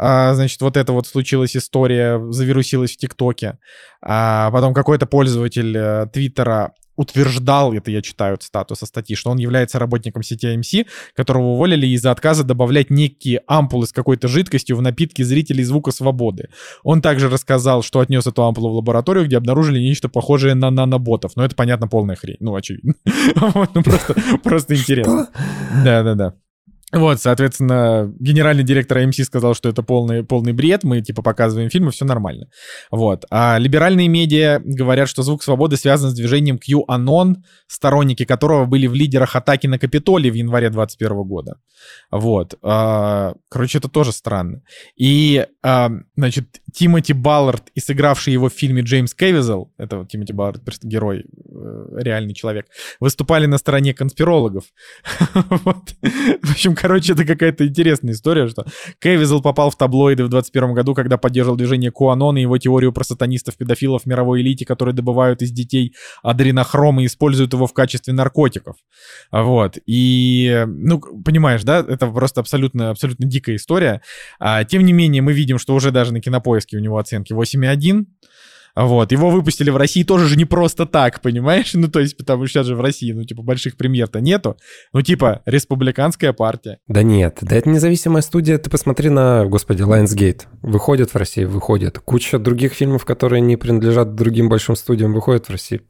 [0.01, 3.57] а, значит, вот это вот случилась история, завирусилась в ТикТоке.
[4.01, 9.37] А потом какой-то пользователь э, Твиттера утверждал, это я читаю цитату со статьи, что он
[9.37, 10.85] является работником сети AMC,
[11.15, 16.49] которого уволили из-за отказа добавлять некие ампулы с какой-то жидкостью в напитки зрителей звука свободы.
[16.83, 21.31] Он также рассказал, что отнес эту ампулу в лабораторию, где обнаружили нечто похожее на наноботов.
[21.37, 22.37] Но это, понятно, полная хрень.
[22.41, 22.93] Ну, очевидно.
[23.73, 23.83] Ну,
[24.43, 25.29] просто интересно.
[25.83, 26.33] Да-да-да.
[26.91, 31.91] Вот, соответственно, генеральный директор AMC сказал, что это полный, полный бред, мы, типа, показываем фильмы,
[31.91, 32.47] все нормально.
[32.89, 33.25] Вот.
[33.29, 37.35] А либеральные медиа говорят, что «Звук свободы» связан с движением QAnon,
[37.67, 41.59] сторонники которого были в лидерах атаки на Капитолий в январе 2021 года.
[42.09, 42.55] Вот.
[42.63, 44.63] А, короче, это тоже странно.
[44.97, 50.33] И, а, значит, Тимоти Баллард и собщий его в фильме Джеймс Кевизел, это вот Тимоти
[50.33, 52.67] Баллард, герой, э, реальный человек,
[52.99, 54.65] выступали на стороне конспирологов.
[55.33, 58.65] В общем, короче, это какая-то интересная история, что
[58.99, 63.03] Кевизел попал в таблоиды в 21 году, когда поддерживал движение Куанон и его теорию про
[63.03, 68.75] сатанистов-педофилов мировой элите, которые добывают из детей адренохром и используют его в качестве наркотиков.
[69.31, 69.77] Вот.
[69.85, 74.01] И, ну, понимаешь, да, это просто абсолютно, абсолютно дикая история.
[74.39, 78.05] А, тем не менее, мы видим, что уже даже на кинопоиске у него оценки 8,1.
[78.85, 81.73] Вот, его выпустили в России тоже же не просто так, понимаешь?
[81.73, 84.57] Ну, то есть, потому что сейчас же в России, ну, типа, больших премьер-то нету.
[84.93, 86.79] Ну, типа, республиканская партия.
[86.87, 88.57] Да нет, да это независимая студия.
[88.57, 90.43] Ты посмотри на, господи, Lionsgate.
[90.61, 91.99] Выходит в России, выходит.
[91.99, 95.81] Куча других фильмов, которые не принадлежат другим большим студиям, выходят в России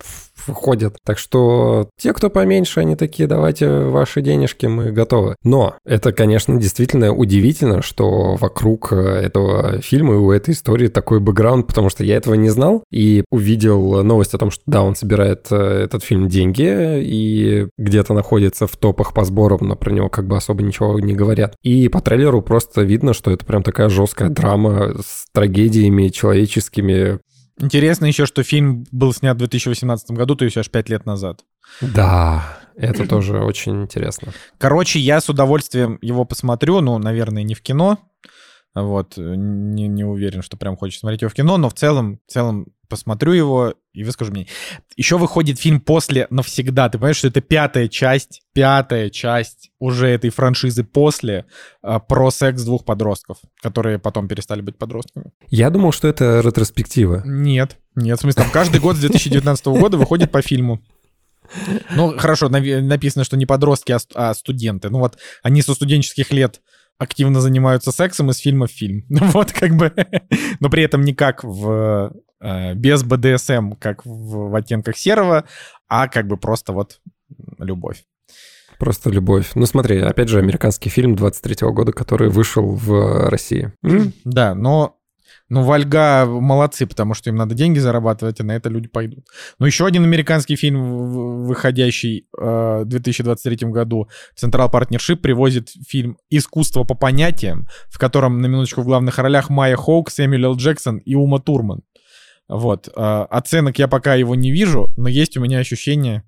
[0.47, 0.97] выходят.
[1.05, 5.35] Так что те, кто поменьше, они такие, давайте ваши денежки, мы готовы.
[5.43, 11.67] Но это, конечно, действительно удивительно, что вокруг этого фильма и у этой истории такой бэкграунд,
[11.67, 15.47] потому что я этого не знал и увидел новость о том, что да, он собирает
[15.51, 20.27] э, этот фильм деньги и где-то находится в топах по сборам, но про него как
[20.27, 21.55] бы особо ничего не говорят.
[21.63, 27.19] И по трейлеру просто видно, что это прям такая жесткая драма с трагедиями человеческими,
[27.61, 31.41] Интересно еще, что фильм был снят в 2018 году, то есть аж 5 лет назад.
[31.81, 34.31] Да, это тоже очень интересно.
[34.57, 37.99] Короче, я с удовольствием его посмотрю, ну, наверное, не в кино,
[38.75, 42.31] вот, не, не уверен, что прям хочется смотреть его в кино, но в целом, в
[42.31, 44.47] целом посмотрю его и выскажу мне.
[44.97, 46.89] Еще выходит фильм «После навсегда».
[46.89, 51.45] Ты понимаешь, что это пятая часть, пятая часть уже этой франшизы «После»
[51.83, 55.31] э, про секс двух подростков, которые потом перестали быть подростками.
[55.49, 57.21] Я думал, что это ретроспектива.
[57.25, 60.81] Нет, нет, в смысле, там каждый год с 2019 года выходит по фильму.
[61.95, 64.89] Ну, хорошо, написано, что не подростки, а, а студенты.
[64.89, 66.61] Ну вот, они со студенческих лет
[66.99, 69.05] активно занимаются сексом из фильма в фильм.
[69.09, 69.91] Вот как бы,
[70.59, 75.45] но при этом не как в э, без БДСМ, как в, в оттенках серого,
[75.87, 76.99] а как бы просто вот
[77.57, 78.03] любовь.
[78.77, 79.51] Просто любовь.
[79.55, 83.73] Ну смотри, опять же, американский фильм 23-го года, который вышел в России.
[84.23, 84.98] Да, но
[85.49, 89.25] ну, Вальга молодцы, потому что им надо деньги зарабатывать, и на это люди пойдут.
[89.57, 94.07] Но еще один американский фильм, выходящий э, в 2023 году,
[94.41, 99.75] Central Partnership, привозит фильм «Искусство по понятиям», в котором, на минуточку, в главных ролях Майя
[99.75, 100.55] Хоук, Сэмюэл.
[100.55, 101.81] Джексон и Ума Турман.
[102.47, 102.87] Вот.
[102.95, 106.23] Э, оценок я пока его не вижу, но есть у меня ощущение,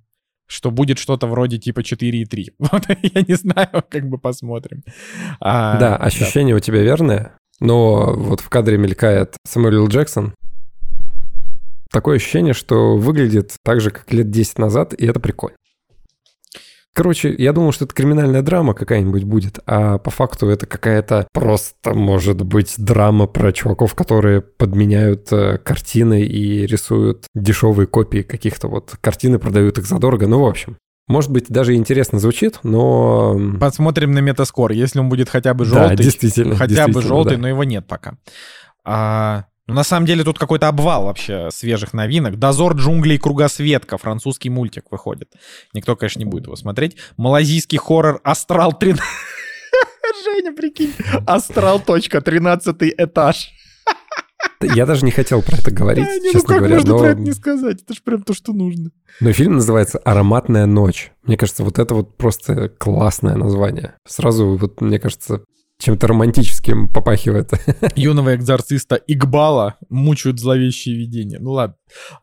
[0.47, 2.53] что будет что-то вроде типа 4,3.
[2.59, 4.83] Вот я не знаю, как бы посмотрим.
[5.39, 6.57] А, да, ощущение да.
[6.57, 7.37] у тебя верное?
[7.61, 10.35] Но вот в кадре мелькает Самуэл Джексон.
[11.89, 15.55] Такое ощущение, что выглядит так же, как лет 10 назад, и это прикольно.
[16.93, 21.93] Короче, я думал, что это криминальная драма какая-нибудь будет, а по факту это какая-то просто,
[21.93, 28.95] может быть, драма про чуваков, которые подменяют э, картины и рисуют дешевые копии каких-то вот
[28.99, 30.27] картины, продают их задорого.
[30.27, 30.77] Ну, в общем,
[31.11, 33.39] может быть, даже интересно звучит, но...
[33.59, 34.71] Посмотрим на метаскор.
[34.71, 37.41] Если он будет хотя бы желтый, да, действительно, хотя действительно, бы желтый, да.
[37.41, 38.13] но его нет пока.
[38.83, 42.37] А, ну, на самом деле тут какой-то обвал вообще свежих новинок.
[42.37, 45.31] «Дозор джунглей Кругосветка», французский мультик выходит.
[45.73, 46.97] Никто, конечно, не будет его смотреть.
[47.17, 48.99] Малазийский хоррор «Астрал 13».
[50.23, 50.93] Женя, прикинь.
[51.25, 51.79] «Астрал.
[51.79, 53.51] Тринадцатый этаж».
[54.61, 56.75] Я даже не хотел про это говорить, да, честно ну как говоря.
[56.75, 56.99] можно но...
[56.99, 57.81] про это не сказать?
[57.81, 58.91] Это же прям то, что нужно.
[59.19, 61.11] Но фильм называется «Ароматная ночь».
[61.23, 63.95] Мне кажется, вот это вот просто классное название.
[64.07, 65.43] Сразу, вот, мне кажется,
[65.79, 67.51] чем-то романтическим попахивает.
[67.95, 71.39] Юного экзорциста Игбала мучают зловещие видения.
[71.39, 71.75] Ну ладно.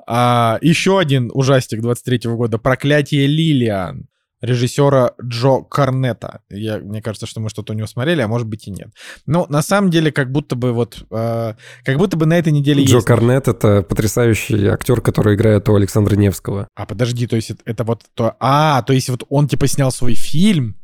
[0.06, 4.06] А, еще один ужастик 23 года «Проклятие Лилиан»
[4.40, 6.40] режиссера Джо Карнета.
[6.48, 8.88] Я, мне кажется, что мы что-то у него смотрели, а может быть и нет.
[9.26, 12.84] Но на самом деле, как будто бы вот, э, как будто бы на этой неделе
[12.84, 13.06] Джо есть...
[13.06, 16.68] Карнет— это потрясающий актер, который играет у Александра Невского.
[16.74, 18.36] А, подожди, то есть это вот то...
[18.40, 20.76] А, то есть вот он типа снял свой фильм?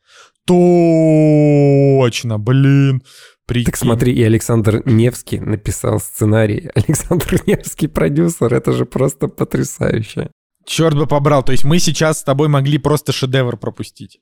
[0.46, 3.02] Точно, блин.
[3.46, 3.66] Прикинь.
[3.66, 6.70] Так смотри, и Александр Невский написал сценарий.
[6.74, 10.30] Александр Невский продюсер, это же просто потрясающе.
[10.66, 14.20] Черт бы побрал, то есть мы сейчас с тобой могли просто шедевр пропустить.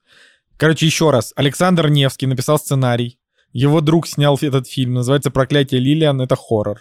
[0.57, 1.33] Короче, еще раз.
[1.37, 3.19] Александр Невский написал сценарий.
[3.53, 4.95] Его друг снял этот фильм.
[4.95, 6.21] Называется «Проклятие Лилиан».
[6.21, 6.81] Это хоррор.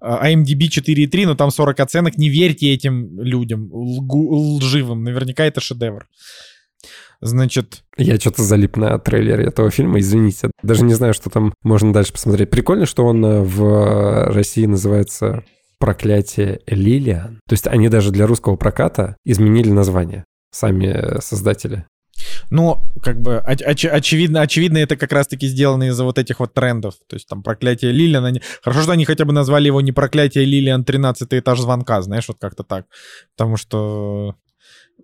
[0.00, 2.18] IMDb а, 4.3, но там 40 оценок.
[2.18, 5.02] Не верьте этим людям, лгу, лживым.
[5.02, 6.06] Наверняка это шедевр.
[7.20, 7.82] Значит...
[7.96, 10.52] Я что-то залип на трейлере этого фильма, извините.
[10.62, 12.50] Даже не знаю, что там можно дальше посмотреть.
[12.50, 15.42] Прикольно, что он э, в России называется
[15.78, 17.40] проклятие Лилиан.
[17.48, 21.84] То есть они даже для русского проката изменили название, сами создатели.
[22.50, 26.94] Но, как бы, оч- очевидно, очевидно, это как раз-таки сделано из-за вот этих вот трендов.
[27.06, 28.24] То есть там проклятие Лилиан.
[28.24, 28.42] Они...
[28.62, 32.38] Хорошо, что они хотя бы назвали его не проклятие Лилиан 13 этаж звонка, знаешь, вот
[32.40, 32.86] как-то так.
[33.36, 34.34] Потому что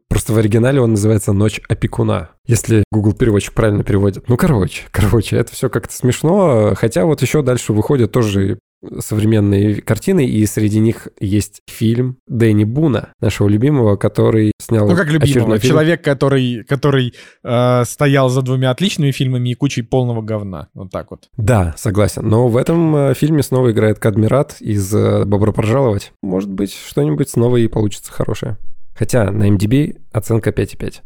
[0.09, 4.29] Просто в оригинале он называется «Ночь опекуна», если Google переводчик правильно переводит.
[4.29, 6.75] Ну, короче, короче, это все как-то смешно.
[6.77, 8.59] Хотя вот еще дальше выходят тоже
[8.99, 15.09] современные картины, и среди них есть фильм Дэнни Буна, нашего любимого, который снял Ну, как
[15.09, 15.59] любимого.
[15.59, 15.73] фильм.
[15.73, 20.69] Человек, который, который э, стоял за двумя отличными фильмами и кучей полного говна.
[20.75, 21.29] Вот так вот.
[21.37, 22.29] Да, согласен.
[22.29, 26.13] Но в этом э, фильме снова играет Кадмират из э, «Бобро пожаловать».
[26.23, 28.59] Может быть, что-нибудь снова и получится хорошее.
[28.95, 31.01] Хотя на MDB оценка 5,5.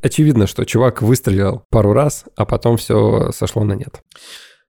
[0.00, 4.00] Очевидно, что чувак выстрелил пару раз, а потом все сошло на нет.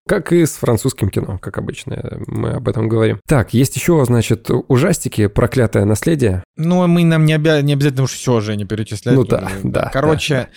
[0.09, 3.19] Как и с французским кино, как обычно, мы об этом говорим.
[3.27, 6.43] Так, есть еще, значит, ужастики «Проклятое наследие».
[6.57, 9.13] Ну, мы нам не, обя- не обязательно уж все не перечислять.
[9.13, 10.49] Ну да, да, Короче,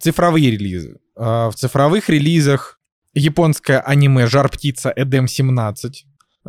[0.00, 0.96] цифровые релизы.
[1.16, 2.80] А, В цифровых релизах
[3.14, 5.90] японское аниме «Жар-птица Эдем 17».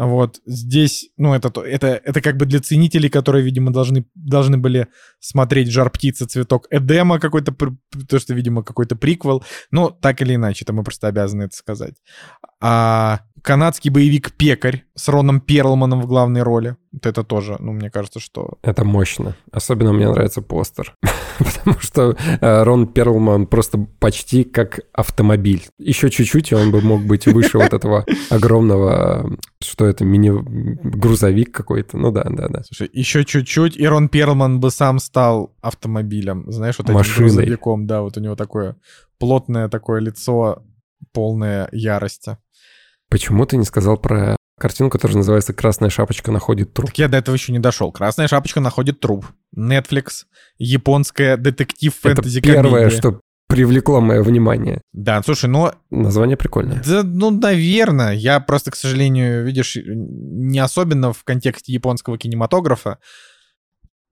[0.05, 4.57] Вот здесь, ну, это, то- это, это как бы для ценителей, которые, видимо, должны, должны
[4.57, 4.87] были
[5.19, 6.25] смотреть «Жар птица.
[6.25, 7.53] Цветок Эдема» какой-то,
[8.07, 9.43] то, что, видимо, какой-то приквел.
[9.71, 11.95] Ну, так или иначе, это мы просто обязаны это сказать.
[12.61, 16.77] А канадский боевик «Пекарь» с Роном Перлманом в главной роли.
[17.03, 19.35] Это тоже, ну, мне кажется, что Это мощно.
[19.51, 20.95] Особенно мне нравится постер.
[21.37, 25.65] Потому что э, Рон Перлман просто почти как автомобиль.
[25.77, 31.53] Еще чуть-чуть, и он бы мог быть выше вот этого огромного, э, что это, мини-грузовик
[31.53, 31.97] какой-то.
[31.97, 32.63] Ну да, да, да.
[32.63, 37.29] Слушай, еще чуть-чуть, и Рон Перлман бы сам стал автомобилем, знаешь, вот этим Машиной.
[37.29, 38.75] грузовиком, да, вот у него такое
[39.19, 40.63] плотное такое лицо,
[41.13, 42.37] полное ярости.
[43.09, 46.87] Почему ты не сказал про картину, которая называется «Красная шапочка находит труп»?
[46.89, 47.91] Так я до этого еще не дошел.
[47.91, 49.25] Красная шапочка находит труп.
[49.57, 50.25] Netflix,
[50.57, 54.81] японская детектив Это фэнтези первое, что привлекло мое внимание.
[54.93, 56.83] Да, слушай, ну, Название прикольное.
[56.85, 58.13] да, ну, наверное.
[58.13, 62.99] Я просто, к сожалению, видишь, не особенно в контексте японского кинематографа.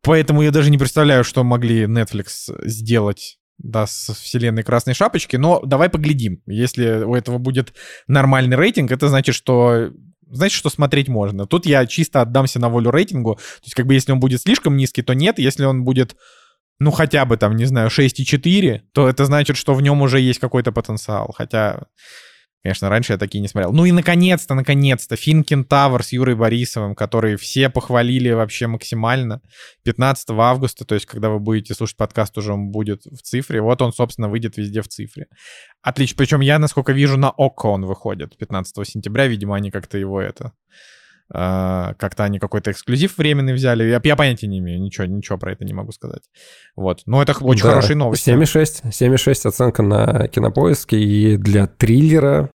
[0.02, 5.36] Поэтому я даже не представляю, что могли Netflix сделать да, с вселенной Красной Шапочки.
[5.36, 6.42] Но давай поглядим.
[6.48, 7.74] Если у этого будет
[8.08, 9.92] нормальный рейтинг, это значит, что
[10.32, 11.46] знаете, что смотреть можно.
[11.46, 13.36] Тут я чисто отдамся на волю рейтингу.
[13.36, 15.40] То есть, как бы, если он будет слишком низкий, то нет.
[15.40, 16.16] Если он будет,
[16.80, 20.40] ну, хотя бы там, не знаю, 6,4, то это значит, что в нем уже есть
[20.40, 21.34] какой-то потенциал.
[21.36, 21.88] Хотя,
[22.64, 23.72] конечно, раньше я такие не смотрел.
[23.72, 29.42] Ну и, наконец-то, наконец-то, фильм «Кентавр» с Юрой Борисовым, который все похвалили вообще максимально.
[29.84, 33.62] 15 августа, то есть, когда вы будете слушать подкаст, уже он будет в цифре.
[33.62, 35.28] Вот он, собственно, выйдет везде в цифре.
[35.82, 36.18] Отлично.
[36.18, 39.28] Причем я, насколько вижу, на ОККО он выходит 15 сентября.
[39.28, 40.54] Видимо, они как-то его это...
[41.34, 43.84] а, как-то они какой-то эксклюзив временный взяли.
[43.84, 46.24] Я, я понятия не имею, ничего, ничего про это не могу сказать.
[46.76, 47.02] Вот.
[47.06, 48.30] Но это очень Да, хорошие новости.
[48.30, 48.92] 7,6.
[48.92, 51.00] 7,6 оценка на кинопоиске.
[51.00, 52.50] И для триллера,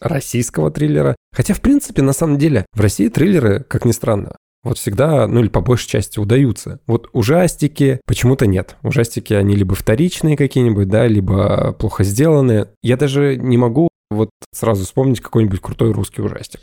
[0.00, 1.16] российского триллера.
[1.32, 5.40] Хотя, в принципе, на самом деле, в России триллеры, как ни странно, вот всегда, ну
[5.40, 6.80] или по большей части удаются.
[6.86, 8.76] Вот ужастики почему-то нет.
[8.82, 12.68] Ужастики, они либо вторичные какие-нибудь, да, либо плохо сделанные.
[12.82, 16.60] Я даже не могу вот сразу вспомнить какой-нибудь крутой русский ужастик.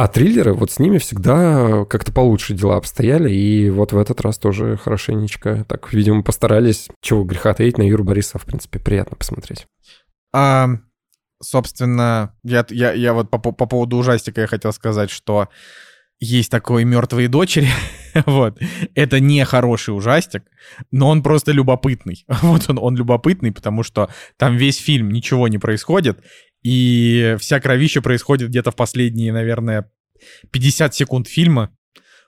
[0.00, 4.38] А триллеры, вот с ними всегда как-то получше дела обстояли, и вот в этот раз
[4.38, 5.66] тоже хорошенечко.
[5.68, 6.88] Так, видимо, постарались.
[7.02, 9.66] Чего греха таить, на Юру Борисова, в принципе, приятно посмотреть.
[10.32, 10.70] А,
[11.42, 15.50] собственно, я, я, я вот по, по по поводу ужастика я хотел сказать, что
[16.18, 17.68] есть такой «Мертвые дочери».
[18.24, 18.58] вот.
[18.94, 20.44] Это не хороший ужастик,
[20.90, 22.24] но он просто любопытный.
[22.40, 24.08] вот он, он любопытный, потому что
[24.38, 26.24] там весь фильм ничего не происходит,
[26.62, 29.90] и вся кровища происходит где-то в последние, наверное,
[30.50, 31.70] 50 секунд фильма.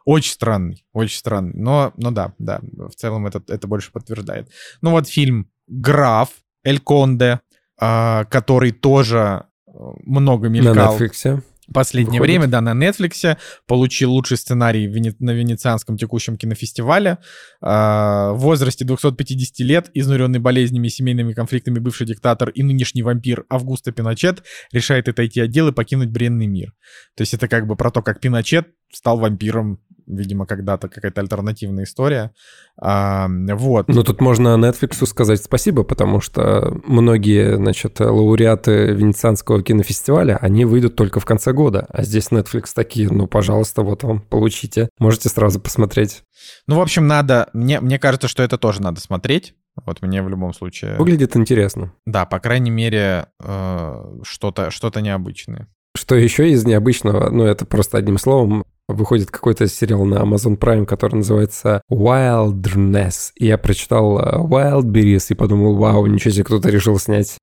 [0.04, 1.52] Очень странный, очень странный.
[1.54, 4.50] Но, но да, да, в целом это, это больше подтверждает.
[4.80, 6.30] Ну вот фильм «Граф»
[6.64, 7.40] Эль Конде,
[7.78, 9.70] а, который тоже э,
[10.04, 11.42] много На мелькал Netflix.
[11.72, 12.40] Последнее выходит.
[12.40, 17.18] время, да, на Netflix, получил лучший сценарий Вене- на Венецианском текущем кинофестивале.
[17.60, 23.44] А, В возрасте 250 лет, изнуренный болезнями и семейными конфликтами бывший диктатор и нынешний вампир
[23.48, 26.72] Августо Пиночет решает отойти от дела и покинуть бренный мир.
[27.16, 31.84] То есть это как бы про то, как Пиночет стал вампиром, видимо, когда-то какая-то альтернативная
[31.84, 32.32] история.
[32.80, 33.88] А, Вот.
[33.88, 40.96] Ну, тут можно Netflix сказать спасибо, потому что многие, значит, лауреаты Венецианского кинофестиваля, они выйдут
[40.96, 41.86] только в конце года.
[41.88, 44.88] А здесь Netflix такие, ну, пожалуйста, вот вам, получите.
[44.98, 46.22] Можете сразу посмотреть.
[46.66, 47.48] Ну, в общем, надо...
[47.52, 49.54] Мне, мне кажется, что это тоже надо смотреть.
[49.86, 50.96] Вот мне в любом случае...
[50.96, 51.92] Выглядит интересно.
[52.04, 55.68] Да, по крайней мере, э, что-то что необычное.
[55.96, 60.86] Что еще из необычного, ну это просто одним словом, выходит какой-то сериал на Amazon Prime,
[60.86, 63.32] который называется Wilderness.
[63.36, 67.38] И я прочитал э, Wildberries и подумал, вау, ничего себе, кто-то решил снять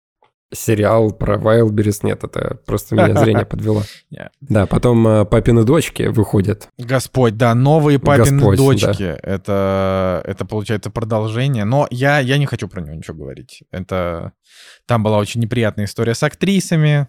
[0.52, 2.00] сериал про Wildberries.
[2.04, 3.84] Нет, это просто меня зрение подвело.
[4.12, 4.30] Yeah.
[4.42, 6.70] Да, потом э, папины дочки выходят.
[6.78, 9.04] Господь, да, новые папины Господь, дочки.
[9.22, 11.66] Это, это получается продолжение.
[11.66, 13.64] Но я, я не хочу про него ничего говорить.
[13.72, 14.34] Это
[14.88, 17.08] там была очень неприятная история с актрисами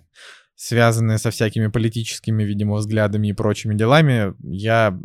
[0.61, 4.34] связанные со всякими политическими, видимо, взглядами и прочими делами.
[4.42, 4.98] Я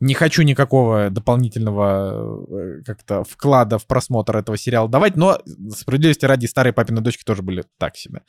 [0.00, 5.38] не хочу никакого дополнительного э, как-то вклада в просмотр этого сериала давать, но
[5.70, 8.22] справедливости ради старые папины дочки тоже были так себе.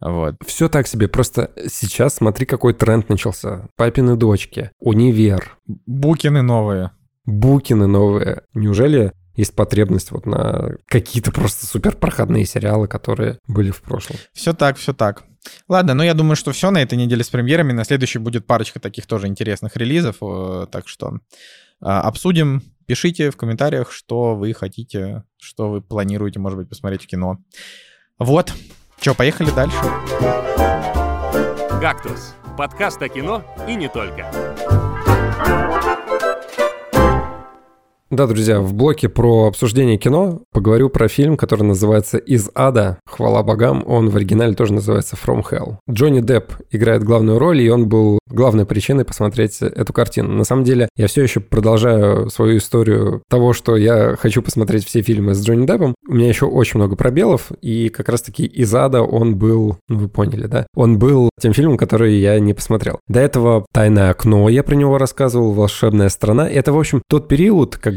[0.00, 0.36] Вот.
[0.46, 3.68] Все так себе, просто сейчас смотри, какой тренд начался.
[3.76, 5.58] Папины дочки, универ.
[5.66, 6.92] Букины новые.
[7.26, 8.44] Букины новые.
[8.54, 14.16] Неужели есть потребность вот на какие-то просто супер проходные сериалы, которые были в прошлом.
[14.32, 15.24] Все так, все так.
[15.68, 17.72] Ладно, ну я думаю, что все на этой неделе с премьерами.
[17.72, 20.16] На следующей будет парочка таких тоже интересных релизов.
[20.22, 21.18] э, Так что
[21.80, 22.62] а, обсудим.
[22.86, 27.38] Пишите в комментариях, что вы хотите, что вы планируете, может быть, посмотреть в кино.
[28.18, 28.52] Вот.
[29.00, 29.76] Че, поехали дальше.
[31.80, 34.85] «Кактус»— подкаст о кино и не только.
[38.08, 43.00] Да, друзья, в блоке про обсуждение кино поговорю про фильм, который называется «Из ада».
[43.04, 45.78] Хвала богам, он в оригинале тоже называется «From Hell».
[45.90, 50.32] Джонни Депп играет главную роль, и он был главной причиной посмотреть эту картину.
[50.34, 55.02] На самом деле, я все еще продолжаю свою историю того, что я хочу посмотреть все
[55.02, 55.96] фильмы с Джонни Деппом.
[56.08, 60.08] У меня еще очень много пробелов, и как раз-таки «Из ада» он был, ну вы
[60.08, 60.68] поняли, да?
[60.76, 63.00] Он был тем фильмом, который я не посмотрел.
[63.08, 66.48] До этого «Тайное окно» я про него рассказывал, «Волшебная страна».
[66.48, 67.95] Это, в общем, тот период, когда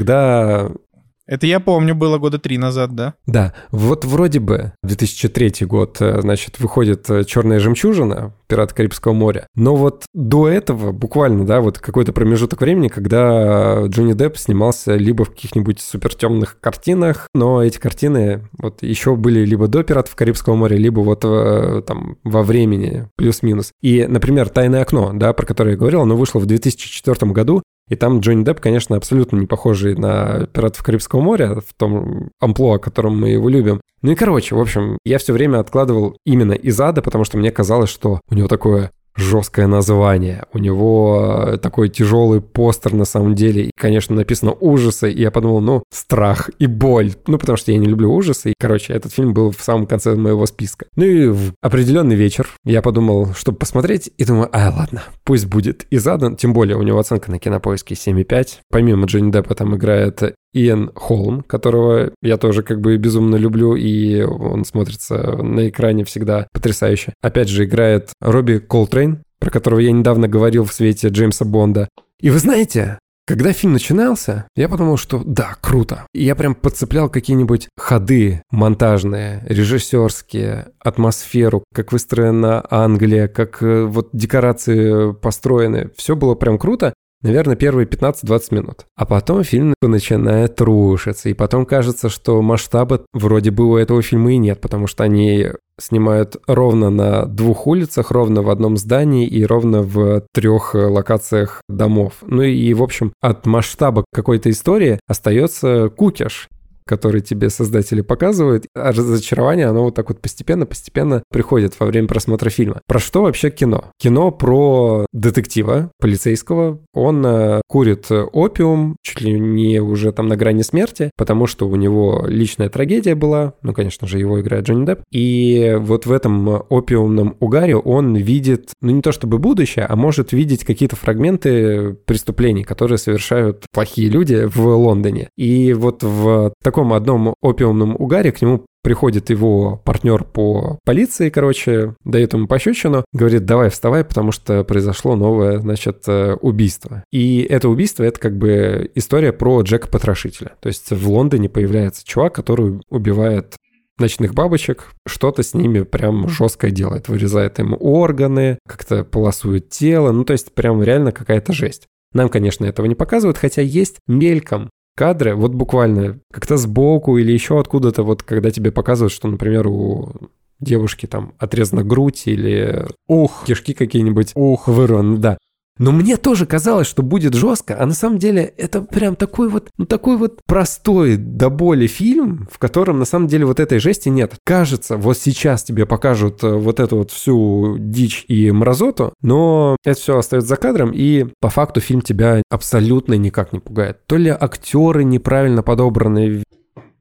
[1.29, 3.13] Это я помню, было года три назад, да?
[3.27, 9.45] да, вот вроде бы 2003 год, э, значит, выходит э, «Черная жемчужина», «Пираты Карибского моря».
[9.53, 15.23] Но вот до этого, буквально, да, вот какой-то промежуток времени, когда Джонни Депп снимался либо
[15.23, 20.55] в каких-нибудь супер темных картинах, но эти картины вот еще были либо до «Пиратов Карибского
[20.55, 23.71] моря», либо вот э, там во времени, плюс-минус.
[23.83, 27.95] И, например, «Тайное окно», да, про которое я говорил, оно вышло в 2004 году, и
[27.95, 33.19] там Джонни Депп, конечно, абсолютно не похожий на «Пиратов Карибского моря», в том амплуа, которым
[33.19, 33.81] мы его любим.
[34.01, 37.51] Ну и короче, в общем, я все время откладывал именно из ада, потому что мне
[37.51, 40.45] казалось, что у него такое жесткое название.
[40.53, 43.65] У него э, такой тяжелый постер на самом деле.
[43.65, 45.11] И, конечно, написано ужасы.
[45.11, 47.13] И я подумал, ну, страх и боль.
[47.27, 48.51] Ну, потому что я не люблю ужасы.
[48.51, 50.85] И, короче, этот фильм был в самом конце моего списка.
[50.95, 54.09] Ну и в определенный вечер я подумал, чтобы посмотреть.
[54.17, 56.35] И думаю, а, ладно, пусть будет и задан.
[56.35, 58.59] Тем более у него оценка на кинопоиске 7,5.
[58.69, 60.21] Помимо Джонни Деппа там играет
[60.53, 66.47] Иэн Холм, которого я тоже как бы безумно люблю, и он смотрится на экране всегда
[66.53, 67.13] потрясающе.
[67.21, 71.89] Опять же, играет Робби Колтрейн, про которого я недавно говорил в свете Джеймса Бонда.
[72.19, 76.07] И вы знаете, когда фильм начинался, я подумал, что да, круто.
[76.15, 84.09] И я прям подцеплял какие-нибудь ходы монтажные, режиссерские, атмосферу, как выстроена Англия, как э, вот
[84.13, 85.91] декорации построены.
[85.95, 86.91] Все было прям круто.
[87.21, 88.85] Наверное, первые 15-20 минут.
[88.95, 91.29] А потом фильм начинает рушиться.
[91.29, 95.47] И потом кажется, что масштаба вроде бы у этого фильма и нет, потому что они
[95.79, 101.61] снимают ровно на двух улицах, ровно в одном здании и ровно в трех э, локациях
[101.69, 102.15] домов.
[102.21, 106.49] Ну и, в общем, от масштаба какой-то истории остается кукиш
[106.89, 112.49] который тебе создатели показывают, а разочарование, оно вот так вот постепенно-постепенно приходит во время просмотра
[112.49, 112.81] фильма.
[112.87, 113.91] Про что вообще кино?
[113.99, 116.79] Кино про детектива полицейского.
[116.93, 121.75] Он э, курит опиум, чуть ли не уже там на грани смерти, потому что у
[121.75, 126.63] него личная трагедия была, ну, конечно же, его играет Джонни Депп, и вот в этом
[126.69, 132.63] опиумном угаре он видит, ну, не то чтобы будущее, а может видеть какие-то фрагменты преступлений,
[132.63, 135.29] которые совершают плохие люди в Лондоне.
[135.37, 141.95] И вот в таком одном опиумном угаре к нему приходит его партнер по полиции, короче,
[142.03, 147.03] дает ему пощечину, говорит, давай вставай, потому что произошло новое, значит, э, убийство.
[147.11, 150.53] И это убийство, это как бы история про Джека Потрошителя.
[150.61, 153.55] То есть в Лондоне появляется чувак, который убивает
[153.99, 160.23] ночных бабочек, что-то с ними прям жесткое делает, вырезает им органы, как-то полосует тело, ну
[160.23, 161.87] то есть прям реально какая-то жесть.
[162.13, 167.57] Нам, конечно, этого не показывают, хотя есть мельком кадры, вот буквально как-то сбоку или еще
[167.57, 170.11] откуда-то, вот когда тебе показывают, что, например, у
[170.59, 174.67] девушки там отрезана грудь или Ух, кишки какие-нибудь ух.
[174.67, 175.37] вырваны, да.
[175.79, 179.69] Но мне тоже казалось, что будет жестко, а на самом деле это прям такой вот,
[179.77, 184.09] ну такой вот простой до боли фильм, в котором на самом деле вот этой жести
[184.09, 184.33] нет.
[184.43, 189.99] Кажется, вот сейчас тебе покажут э, вот эту вот всю дичь и мразоту, но это
[189.99, 193.99] все остается за кадром, и по факту фильм тебя абсолютно никак не пугает.
[194.05, 196.43] То ли актеры неправильно подобраны,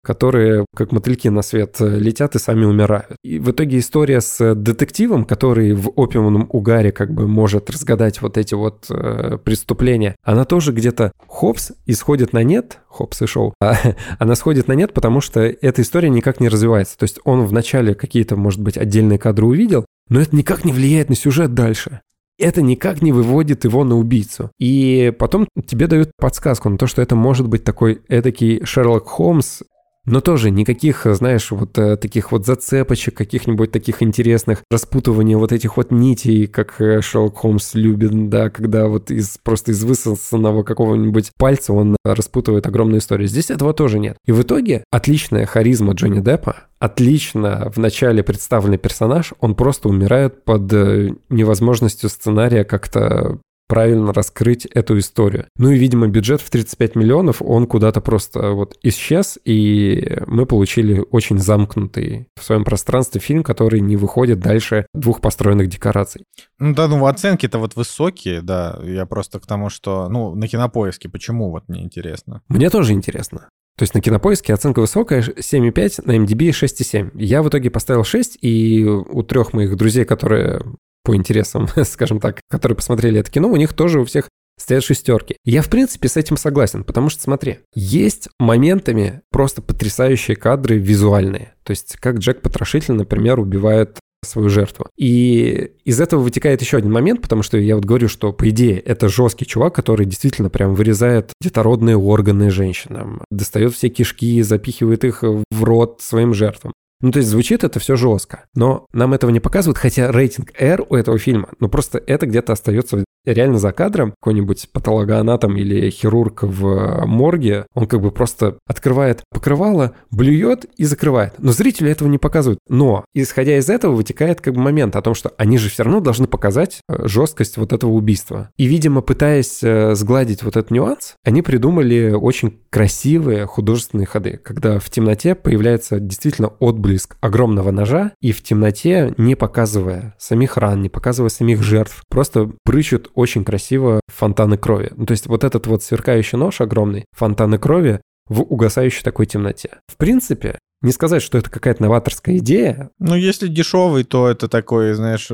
[0.09, 3.13] которые, как мотыльки на свет, э, летят и сами умирают.
[3.23, 8.39] И в итоге история с детективом, который в опиумном угаре как бы может разгадать вот
[8.39, 13.75] эти вот э, преступления, она тоже где-то хопс исходит на нет, хопс и шоу, а,
[14.19, 16.97] она сходит на нет, потому что эта история никак не развивается.
[16.97, 21.11] То есть он вначале какие-то, может быть, отдельные кадры увидел, но это никак не влияет
[21.11, 22.01] на сюжет дальше
[22.39, 24.53] это никак не выводит его на убийцу.
[24.61, 29.63] И потом тебе дают подсказку на то, что это может быть такой эдакий Шерлок Холмс
[30.07, 35.77] но тоже никаких, знаешь, вот э, таких вот зацепочек, каких-нибудь таких интересных, распутывания вот этих
[35.77, 41.33] вот нитей, как э, Шерлок Холмс любит, да, когда вот из просто из высосанного какого-нибудь
[41.37, 43.29] пальца он распутывает огромную историю.
[43.29, 44.17] Здесь этого тоже нет.
[44.27, 50.45] И в итоге отличная харизма Джонни Деппа, отлично в начале представленный персонаж, он просто умирает
[50.45, 53.39] под э, невозможностью сценария как-то
[53.69, 55.47] правильно раскрыть эту историю.
[55.57, 61.05] Ну и, видимо, бюджет в 35 миллионов, он куда-то просто вот исчез, и мы получили
[61.11, 66.25] очень замкнутый в своем пространстве фильм, который не выходит дальше двух построенных декораций.
[66.59, 71.09] Ну да, ну оценки-то вот высокие, да, я просто к тому, что, ну, на кинопоиске,
[71.09, 72.43] почему вот мне интересно?
[72.49, 73.49] Мне тоже интересно.
[73.77, 77.13] То есть на кинопоиске оценка высокая, 7,5, на MDB 6,7.
[77.15, 80.63] Я в итоге поставил 6, и у трех моих друзей, которые
[81.09, 84.29] по интересам, скажем так, которые посмотрели это кино, у них тоже у всех
[84.61, 85.39] стоят шестерки.
[85.43, 91.55] Я, в принципе, с этим согласен, потому что, смотри, есть моментами просто потрясающие кадры визуальные.
[91.63, 94.89] То есть, как Джек Потрошитель, например, убивает свою жертву.
[94.99, 98.79] И из этого вытекает еще один момент, потому что я вот говорю, что по идее
[98.79, 105.23] это жесткий чувак, который действительно прям вырезает детородные органы женщинам, достает все кишки, запихивает их
[105.23, 106.75] в рот своим жертвам.
[107.01, 110.85] Ну, то есть звучит это все жестко, но нам этого не показывают, хотя рейтинг R
[110.89, 114.15] у этого фильма, ну, просто это где-то остается реально за кадром.
[114.21, 121.35] Какой-нибудь патологоанатом или хирург в морге, он как бы просто открывает покрывало, блюет и закрывает.
[121.39, 122.59] Но зрителю этого не показывают.
[122.69, 126.01] Но, исходя из этого, вытекает как бы момент о том, что они же все равно
[126.01, 128.51] должны показать э, жесткость вот этого убийства.
[128.57, 134.79] И, видимо, пытаясь э, сгладить вот этот нюанс, они придумали очень красивые художественные ходы, когда
[134.79, 140.81] в темноте появляется действительно отблеск отблеск огромного ножа, и в темноте, не показывая самих ран,
[140.81, 144.91] не показывая самих жертв, просто прыщут очень красиво фонтаны крови.
[144.97, 149.71] Ну, то есть вот этот вот сверкающий нож огромный, фонтаны крови в угасающей такой темноте.
[149.87, 152.91] В принципе, не сказать, что это какая-то новаторская идея.
[152.99, 155.29] Ну, если дешевый, то это такой, знаешь,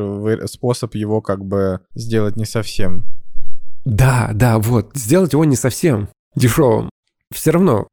[0.51, 3.05] способ его как бы сделать не совсем.
[3.85, 6.89] Да, да, вот, сделать его не совсем дешевым.
[7.33, 7.89] Все равно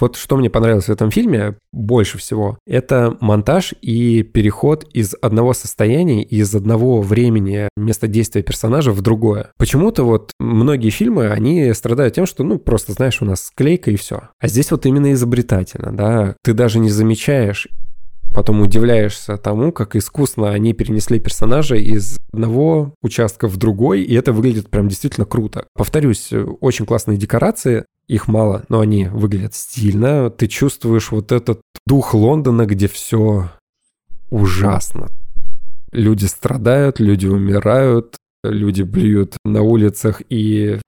[0.00, 5.52] вот что мне понравилось в этом фильме больше всего, это монтаж и переход из одного
[5.52, 9.50] состояния, из одного времени места действия персонажа в другое.
[9.58, 13.96] Почему-то вот многие фильмы, они страдают тем, что, ну, просто, знаешь, у нас склейка и
[13.96, 14.28] все.
[14.40, 17.68] А здесь вот именно изобретательно, да, ты даже не замечаешь
[18.36, 24.34] потом удивляешься тому, как искусно они перенесли персонажа из одного участка в другой, и это
[24.34, 25.68] выглядит прям действительно круто.
[25.74, 26.30] Повторюсь,
[26.60, 30.30] очень классные декорации, их мало, но они выглядят стильно.
[30.30, 33.50] Ты чувствуешь вот этот дух Лондона, где все
[34.30, 35.08] ужасно.
[35.92, 40.78] Люди страдают, люди умирают, люди блюют на улицах и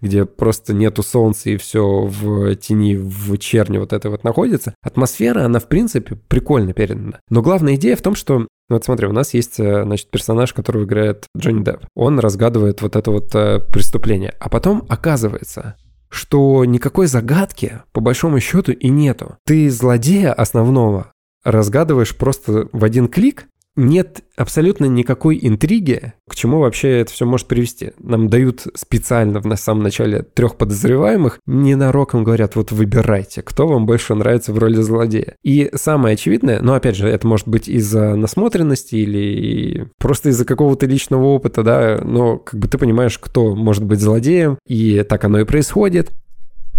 [0.00, 4.74] где просто нету солнца и все в тени в черне вот это вот находится.
[4.82, 7.20] Атмосфера, она в принципе прикольно передана.
[7.28, 10.54] Но главная идея в том, что ну вот смотри, у нас есть, э, значит, персонаж,
[10.54, 11.86] который играет Джонни Депп.
[11.96, 14.32] Он разгадывает вот это вот э, преступление.
[14.38, 15.76] А потом оказывается,
[16.10, 19.36] что никакой загадки, по большому счету, и нету.
[19.44, 21.12] Ты злодея основного
[21.44, 23.46] разгадываешь просто в один клик,
[23.76, 27.92] нет абсолютно никакой интриги, к чему вообще это все может привести.
[27.98, 34.14] Нам дают специально в самом начале трех подозреваемых, ненароком говорят, вот выбирайте, кто вам больше
[34.14, 35.34] нравится в роли злодея.
[35.42, 40.86] И самое очевидное, но опять же, это может быть из-за насмотренности или просто из-за какого-то
[40.86, 45.40] личного опыта, да, но как бы ты понимаешь, кто может быть злодеем, и так оно
[45.40, 46.10] и происходит.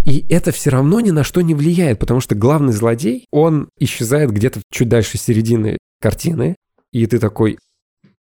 [0.05, 4.31] И это все равно ни на что не влияет, потому что главный злодей, он исчезает
[4.31, 6.55] где-то чуть дальше середины картины,
[6.91, 7.57] и ты такой,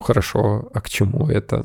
[0.01, 1.65] хорошо, а к чему это?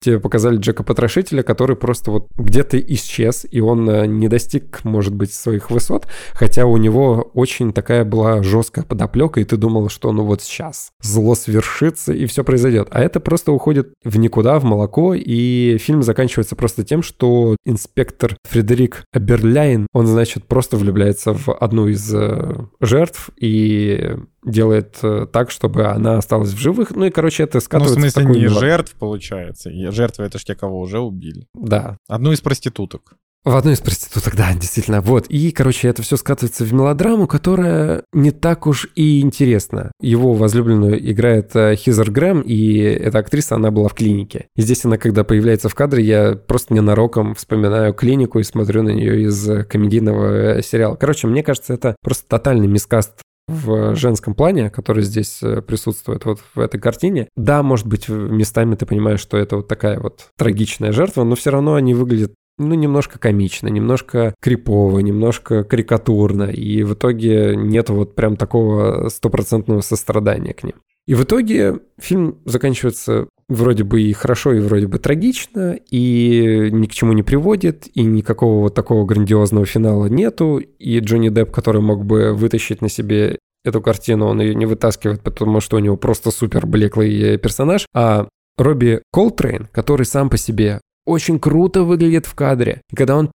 [0.00, 5.14] тебе показали Джека Потрошителя, который просто вот где-то исчез, и он э, не достиг, может
[5.14, 10.10] быть, своих высот, хотя у него очень такая была жесткая подоплека, и ты думал, что
[10.12, 12.88] ну вот сейчас зло свершится, и все произойдет.
[12.90, 18.36] А это просто уходит в никуда, в молоко, и фильм заканчивается просто тем, что инспектор
[18.48, 25.50] Фредерик Аберляйн, он, значит, просто влюбляется в одну из э, жертв и делает э, так,
[25.50, 26.90] чтобы она осталась в живых.
[26.92, 29.70] Ну и, короче, это скатывается Ну, в смысле, в такую не мело- жертв, получается.
[29.92, 31.46] Жертвы— это ж те, кого уже убили.
[31.54, 33.14] Да, Одну из проституток.
[33.42, 35.00] В одной из проституток, да, действительно.
[35.00, 35.26] Вот.
[35.28, 39.92] И, короче, это все скатывается в мелодраму, которая не так уж и интересна.
[39.98, 44.48] Его возлюбленную играет э, Хизер Грэм, и эта актриса, она была в клинике.
[44.56, 48.90] И здесь она, когда появляется в кадре, я просто ненароком вспоминаю клинику и смотрю на
[48.90, 50.96] нее из э, комедийного сериала.
[50.96, 56.40] Короче, мне кажется, это просто тотальный мискаст в женском плане, который здесь э, присутствует вот
[56.54, 57.28] в этой картине.
[57.36, 61.50] Да, может быть, местами ты понимаешь, что это вот такая вот трагичная жертва, но все
[61.50, 68.14] равно они выглядят ну, немножко комично, немножко крипово, немножко карикатурно, и в итоге нет вот
[68.14, 70.74] прям такого стопроцентного сострадания к ним.
[71.06, 76.86] И в итоге фильм заканчивается вроде бы и хорошо, и вроде бы трагично, и ни
[76.86, 81.82] к чему не приводит, и никакого вот такого грандиозного финала нету, и Джонни Депп, который
[81.82, 85.96] мог бы вытащить на себе эту картину, он ее не вытаскивает, потому что у него
[85.96, 92.34] просто супер блеклый персонаж, а Робби Колтрейн, который сам по себе очень круто выглядит в
[92.34, 92.82] кадре.
[92.90, 93.30] И когда он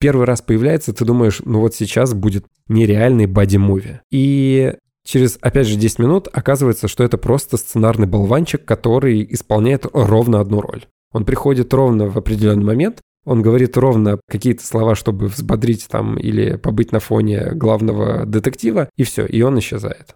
[0.00, 4.00] первый раз появляется, ты думаешь, ну вот сейчас будет нереальный боди-муви.
[4.10, 4.74] И
[5.10, 10.60] через, опять же, 10 минут оказывается, что это просто сценарный болванчик, который исполняет ровно одну
[10.60, 10.84] роль.
[11.12, 16.56] Он приходит ровно в определенный момент, он говорит ровно какие-то слова, чтобы взбодрить там или
[16.56, 20.14] побыть на фоне главного детектива, и все, и он исчезает.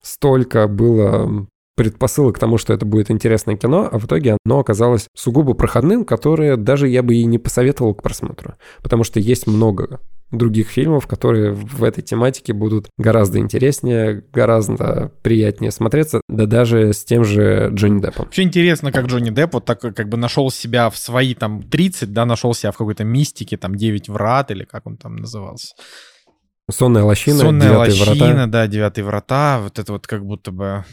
[0.00, 5.08] Столько было предпосылок к тому, что это будет интересное кино, а в итоге оно оказалось
[5.16, 8.54] сугубо проходным, которое даже я бы и не посоветовал к просмотру.
[8.82, 10.00] Потому что есть много
[10.30, 17.04] других фильмов, которые в этой тематике будут гораздо интереснее, гораздо приятнее смотреться, да даже с
[17.04, 18.26] тем же Джонни Деппом.
[18.26, 22.12] Вообще интересно, как Джонни Депп вот так как бы нашел себя в свои там 30,
[22.12, 25.74] да, нашел себя в какой-то мистике, там 9 врат или как он там назывался.
[26.70, 28.46] Сонная лощина, Сонная лощина, врата.
[28.46, 30.84] да, девятые врата, вот это вот как будто бы...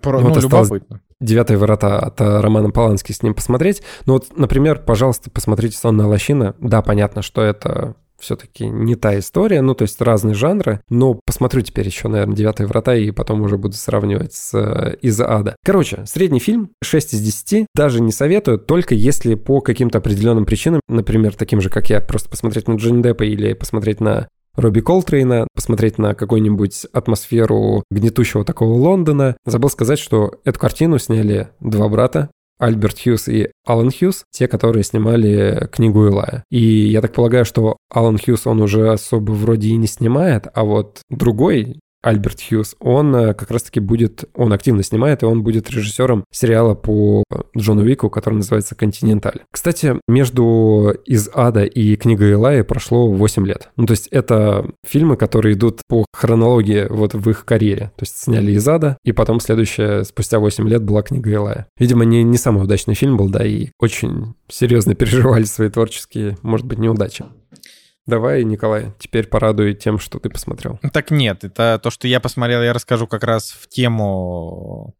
[0.00, 1.00] Про, Ну, ну, вот любопытно.
[1.20, 3.82] «Девятые врата» от э, Романа Полански с ним посмотреть.
[4.06, 6.54] Ну вот, например, пожалуйста, посмотрите «Сонная лощина».
[6.60, 11.62] Да, понятно, что это все-таки не та история, ну, то есть разные жанры, но посмотрю
[11.62, 15.56] теперь еще, наверное, «Девятые врата» и потом уже буду сравнивать с э, «Из ада».
[15.64, 20.80] Короче, средний фильм 6 из 10, даже не советую, только если по каким-то определенным причинам,
[20.88, 25.46] например, таким же, как я, просто посмотреть на Джонни Деппа или посмотреть на Робби Колтрейна,
[25.54, 29.36] посмотреть на какую-нибудь атмосферу гнетущего такого Лондона.
[29.46, 32.30] Забыл сказать, что эту картину сняли два брата,
[32.60, 36.44] Альберт Хьюз и Алан Хьюз, те, которые снимали книгу Илая.
[36.50, 40.64] И я так полагаю, что Алан Хьюз, он уже особо вроде и не снимает, а
[40.64, 45.70] вот другой, Альберт Хьюз, он э, как раз-таки будет, он активно снимает, и он будет
[45.70, 47.24] режиссером сериала по
[47.56, 49.40] Джону Уику, который называется «Континенталь».
[49.50, 53.70] Кстати, между «Из ада» и «Книга Илая» прошло 8 лет.
[53.76, 57.92] Ну, то есть это фильмы, которые идут по хронологии вот в их карьере.
[57.96, 61.66] То есть сняли «Из ада», и потом следующее, спустя 8 лет, была «Книга Илая».
[61.78, 66.66] Видимо, не, не самый удачный фильм был, да, и очень серьезно переживали свои творческие, может
[66.66, 67.24] быть, неудачи.
[68.10, 70.78] Давай, Николай, теперь порадуй тем, что ты посмотрел.
[70.92, 74.96] Так нет, это то, что я посмотрел, я расскажу как раз в тему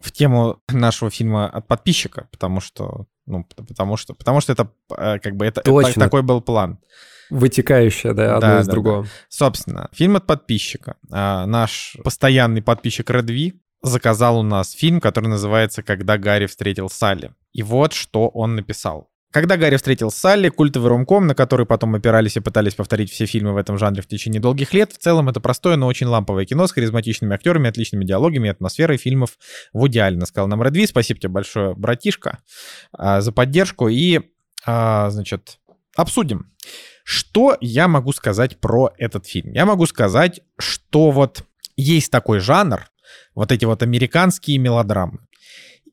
[0.00, 5.18] в тему нашего фильма от подписчика, потому что ну потому что потому что это э,
[5.18, 6.02] как бы это, это Точно.
[6.02, 6.78] такой был план.
[7.28, 9.06] Вытекающее, да, одно Да, из да, другого.
[9.28, 10.96] Собственно, фильм от подписчика.
[11.12, 17.32] А, Наш постоянный подписчик Редви заказал у нас фильм, который называется «Когда Гарри встретил Салли».
[17.52, 19.09] И вот что он написал.
[19.30, 23.52] Когда Гарри встретил Салли, культовый ромком, на который потом опирались и пытались повторить все фильмы
[23.52, 26.66] в этом жанре в течение долгих лет, в целом это простое, но очень ламповое кино
[26.66, 29.38] с харизматичными актерами, отличными диалогами и атмосферой фильмов
[29.72, 30.84] Вуди Аллена, сказал нам Редви.
[30.86, 32.38] Спасибо тебе большое, братишка,
[32.92, 33.86] а, за поддержку.
[33.88, 34.20] И,
[34.66, 35.60] а, значит,
[35.94, 36.50] обсудим.
[37.04, 39.52] Что я могу сказать про этот фильм?
[39.52, 41.44] Я могу сказать, что вот
[41.76, 42.90] есть такой жанр,
[43.36, 45.20] вот эти вот американские мелодрамы.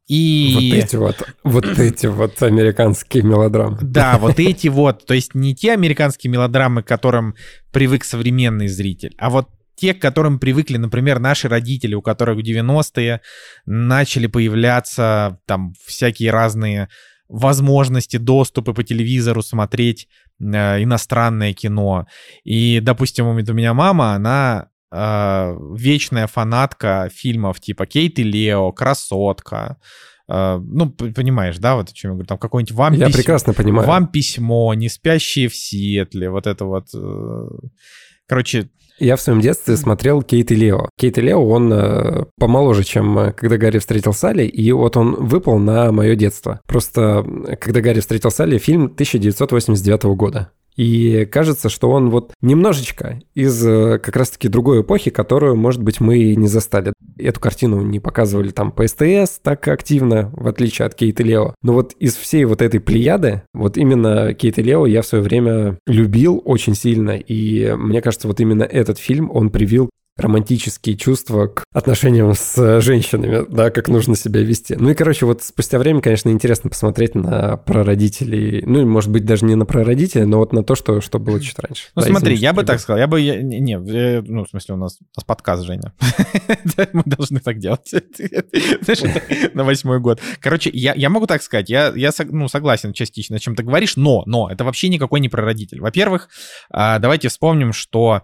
[0.07, 0.53] И...
[0.53, 3.77] Вот эти вот, вот эти вот американские мелодрамы.
[3.81, 7.35] Да, вот эти вот, то есть не те американские мелодрамы, к которым
[7.71, 12.39] привык современный зритель, а вот те, к которым привыкли, например, наши родители, у которых в
[12.39, 13.21] 90-е
[13.65, 16.89] начали появляться там всякие разные
[17.29, 20.07] возможности, доступы по телевизору смотреть
[20.39, 22.07] э, иностранное кино.
[22.43, 29.77] И, допустим, у меня мама, она э, вечная фанатка фильмов типа Кейт и Лео, Красотка,
[30.27, 33.53] э, ну, понимаешь, да, вот о чем я говорю, там какой-нибудь вам Я письмо, прекрасно
[33.53, 33.87] понимаю.
[33.87, 36.87] Вам письмо, не спящие в Сиэтле, вот это вот.
[36.93, 37.47] Э,
[38.27, 38.69] короче,
[38.99, 40.89] я в своем детстве смотрел Кейт и Лео.
[40.97, 45.13] Кейт и Лео, он э, помоложе, чем э, когда Гарри встретил Салли, и вот он
[45.13, 46.61] выпал на мое детство.
[46.65, 47.25] Просто
[47.61, 50.51] когда Гарри встретил Салли, фильм 1989 года.
[50.77, 55.99] И кажется, что он вот немножечко из э, как раз-таки другой эпохи, которую, может быть,
[55.99, 56.93] мы не застали.
[57.17, 61.55] Эту картину не показывали там по СТС так активно, в отличие от Кейт и Лео.
[61.63, 65.23] Но вот из всей вот этой плеяды, вот именно Кейт и Лео я в свое
[65.23, 67.17] время любил очень сильно.
[67.17, 73.45] И мне кажется, вот именно этот фильм, он привил романтические чувства к отношениям с женщинами,
[73.49, 74.75] да, как нужно себя вести.
[74.75, 79.45] Ну и, короче, вот спустя время, конечно, интересно посмотреть на прародителей, ну, может быть, даже
[79.45, 81.89] не на прародителей, но вот на то, что, что было чуть раньше.
[81.95, 84.49] Ну, да, смотри, я бы так сказал, я бы, я, не, не, э, ну, в
[84.49, 85.93] смысле, у нас, у нас подкаст, Женя.
[86.93, 87.91] Мы должны так делать.
[89.53, 90.19] На восьмой год.
[90.39, 93.97] Короче, я, я могу так сказать, я, я ну, согласен частично, о чем ты говоришь,
[93.97, 95.81] но, но, это вообще никакой не прародитель.
[95.81, 96.29] Во-первых,
[96.71, 98.21] а, давайте вспомним, что Э,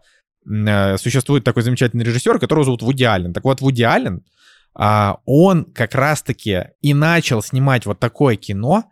[0.97, 3.33] существует такой замечательный режиссер, которого зовут Вуди Аллен.
[3.33, 4.23] Так вот, Вуди Аллен,
[4.75, 8.85] а, он как раз-таки и начал снимать вот такое кино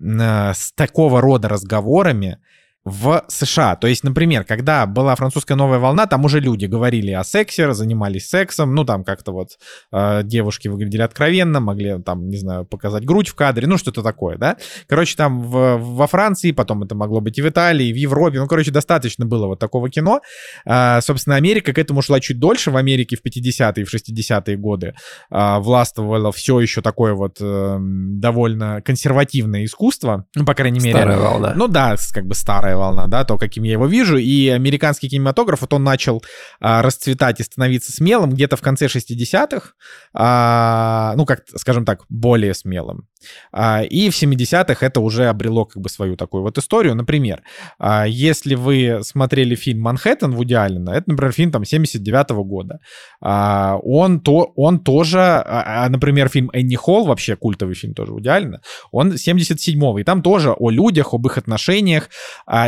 [0.00, 2.38] э, с такого рода разговорами,
[2.84, 3.76] в США.
[3.76, 8.28] То есть, например, когда была французская новая волна, там уже люди говорили о сексе, занимались
[8.28, 9.58] сексом, ну там как-то вот
[9.90, 14.36] э, девушки выглядели откровенно, могли там, не знаю, показать грудь в кадре, ну что-то такое,
[14.36, 14.58] да.
[14.86, 18.38] Короче, там в, во Франции, потом это могло быть и в Италии, и в Европе,
[18.38, 20.20] ну, короче, достаточно было вот такого кино.
[20.66, 24.56] Э, собственно, Америка к этому шла чуть дольше, в Америке в 50-е и в 60-е
[24.58, 24.94] годы
[25.30, 30.98] э, властвовало все еще такое вот э, довольно консервативное искусство, ну, по крайней мере.
[30.98, 31.52] Старая волна.
[31.56, 35.08] Ну да, как бы старая новая волна, да, то, каким я его вижу, и американский
[35.08, 36.22] кинематограф, вот он начал
[36.60, 39.72] а, расцветать и становиться смелым где-то в конце 60-х,
[40.12, 43.08] а, ну, как, скажем так, более смелым.
[43.52, 46.94] А, и в 70-х это уже обрело как бы свою такую вот историю.
[46.94, 47.42] Например,
[47.78, 52.80] а, если вы смотрели фильм «Манхэттен» Вуди Аллена, это, например, фильм там 79-го года,
[53.20, 55.44] а, он, то, он тоже,
[55.88, 58.60] например, фильм «Энни Холл», вообще культовый фильм тоже Вуди Аллена,
[58.92, 62.10] он 77-го, и там тоже о людях, об их отношениях,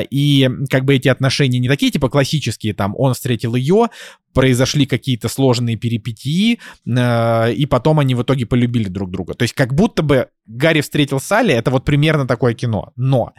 [0.00, 3.88] и как бы эти отношения не такие типа классические, там он встретил ее,
[4.32, 9.34] произошли какие-то сложные перипетии, э, и потом они в итоге полюбили друг друга.
[9.34, 12.92] То есть как будто бы Гарри встретил Салли, это вот примерно такое кино.
[12.96, 13.32] Но,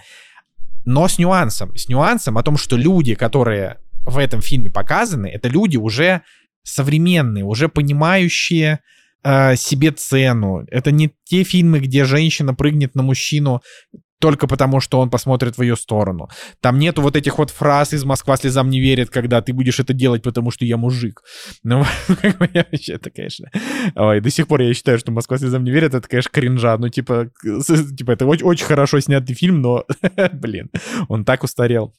[0.85, 5.49] но с нюансом, с нюансом о том, что люди, которые в этом фильме показаны, это
[5.49, 6.21] люди уже
[6.63, 8.79] современные, уже понимающие
[9.23, 10.65] э, себе цену.
[10.69, 13.61] Это не те фильмы, где женщина прыгнет на мужчину
[14.19, 16.29] только потому, что он посмотрит в ее сторону.
[16.59, 19.93] Там нету вот этих вот фраз из «Москва слезам не верит», когда ты будешь это
[19.93, 21.23] делать, потому что я мужик.
[21.63, 21.83] Ну,
[22.39, 23.49] вообще, это, конечно...
[23.95, 26.77] Ой, до сих пор я считаю, что «Москва слезам не верит», это, конечно, кринжа.
[26.77, 27.29] Ну, типа,
[27.97, 29.85] типа это очень, очень хорошо снятый фильм, но,
[30.33, 30.69] блин,
[31.07, 31.93] он так устарел.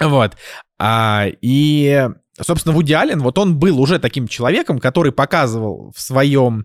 [0.00, 0.36] Вот.
[0.78, 2.08] А, и,
[2.40, 6.64] собственно, Вуди Аллен, вот он был уже таким человеком, который показывал в своем,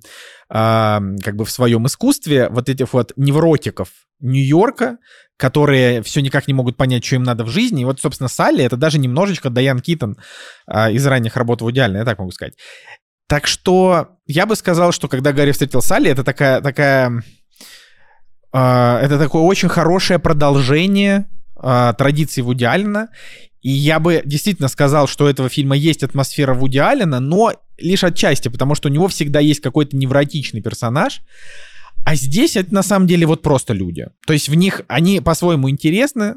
[0.50, 3.90] а, как бы в своем искусстве вот этих вот невротиков
[4.20, 4.98] Нью-Йорка,
[5.38, 7.82] которые все никак не могут понять, что им надо в жизни.
[7.82, 10.18] И вот, собственно, Салли— это даже немножечко Дайан Китон
[10.68, 12.56] а, из ранних работ Вуди Аллена, я так могу сказать.
[13.30, 17.24] Так что я бы сказал, что когда Гарри встретил Салли, это такая, такая,
[18.52, 21.30] э, это такое очень хорошее продолжение
[21.62, 23.10] э, традиции Вуди Аллена.
[23.62, 28.04] И я бы действительно сказал, что у этого фильма есть атмосфера Вуди Аллена, но лишь
[28.04, 31.22] отчасти, потому что у него всегда есть какой-то невротичный персонаж.
[32.06, 34.08] А здесь это на самом деле вот просто люди.
[34.26, 36.36] То есть в них они по-своему интересны,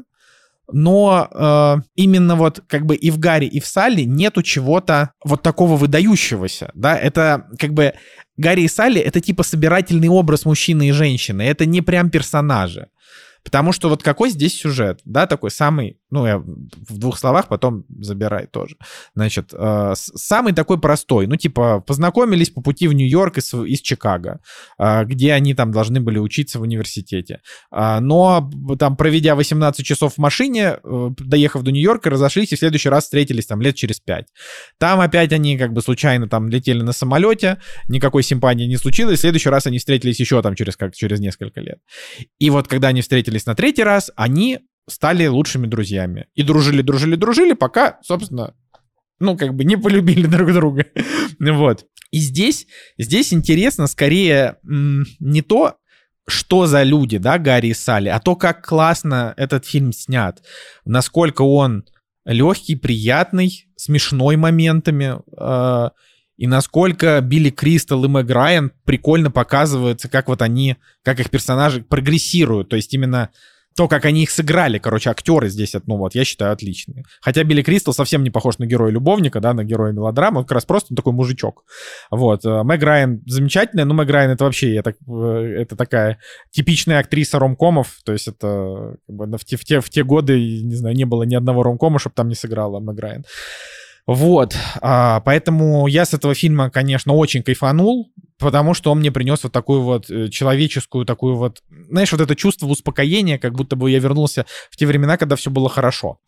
[0.71, 5.41] но э, именно вот как бы и в Гарри, и в Салли нету чего-то вот
[5.41, 7.93] такого выдающегося, да, это как бы
[8.37, 12.87] Гарри и Салли это типа собирательный образ мужчины и женщины, это не прям персонажи.
[13.43, 17.85] Потому что вот какой здесь сюжет, да, такой самый, ну, я в двух словах потом
[17.99, 18.77] забирай тоже.
[19.15, 24.39] Значит, э, самый такой простой, ну, типа, познакомились по пути в Нью-Йорк из, из Чикаго,
[24.77, 27.41] э, где они там должны были учиться в университете.
[27.71, 28.47] Э, но
[28.77, 33.05] там, проведя 18 часов в машине, э, доехав до Нью-Йорка, разошлись и в следующий раз
[33.05, 34.27] встретились там лет через пять.
[34.77, 37.57] Там опять они как бы случайно там летели на самолете,
[37.87, 41.59] никакой симпатии не случилось, в следующий раз они встретились еще там через, как, через несколько
[41.59, 41.79] лет.
[42.37, 46.27] И вот когда они встретились на третий раз, они стали лучшими друзьями.
[46.35, 48.55] И дружили, дружили, дружили, пока, собственно,
[49.19, 50.85] ну, как бы не полюбили друг друга.
[51.39, 51.85] вот.
[52.11, 52.67] И здесь,
[52.97, 55.77] здесь интересно скорее не то,
[56.27, 60.41] что за люди, да, Гарри и Салли, а то, как классно этот фильм снят,
[60.85, 61.85] насколько он
[62.25, 65.89] легкий, приятный, смешной моментами, э,
[66.37, 71.81] и насколько Билли Кристал и Мэг Райан прикольно показываются, как вот они, как их персонажи
[71.81, 72.69] прогрессируют.
[72.69, 73.29] То есть именно
[73.75, 77.03] то, как они их сыграли, короче, актеры здесь, ну вот, я считаю, отличные.
[77.21, 80.65] Хотя Билли Кристал совсем не похож на героя-любовника, да, на героя мелодрамы, он как раз
[80.65, 81.65] просто такой мужичок.
[82.11, 82.45] Вот.
[82.45, 86.19] Э, Мэг Райан замечательная, но Мэг Райан это вообще, это, это такая
[86.51, 90.61] типичная актриса ромкомов, то есть это как бы, в, те, в, те, в те годы,
[90.63, 93.25] не знаю, не было ни одного ромкома, чтобы там не сыграла Мэг Райан.
[94.05, 98.11] Вот, а, поэтому я с этого фильма, конечно, очень кайфанул,
[98.43, 102.35] потому что он мне принес вот такую вот э, человеческую, такую вот, знаешь, вот это
[102.35, 106.19] чувство успокоения, как будто бы я вернулся в те времена, когда все было хорошо.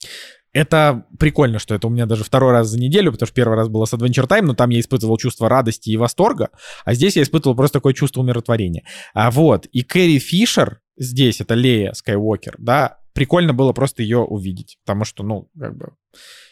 [0.53, 3.67] Это прикольно, что это у меня даже второй раз за неделю, потому что первый раз
[3.67, 6.49] было с Adventure Time, но там я испытывал чувство радости и восторга,
[6.85, 8.83] а здесь я испытывал просто такое чувство умиротворения.
[9.13, 14.77] А вот, и Кэрри Фишер здесь, это Лея Скайуокер, да, прикольно было просто ее увидеть,
[14.85, 15.93] потому что, ну, как бы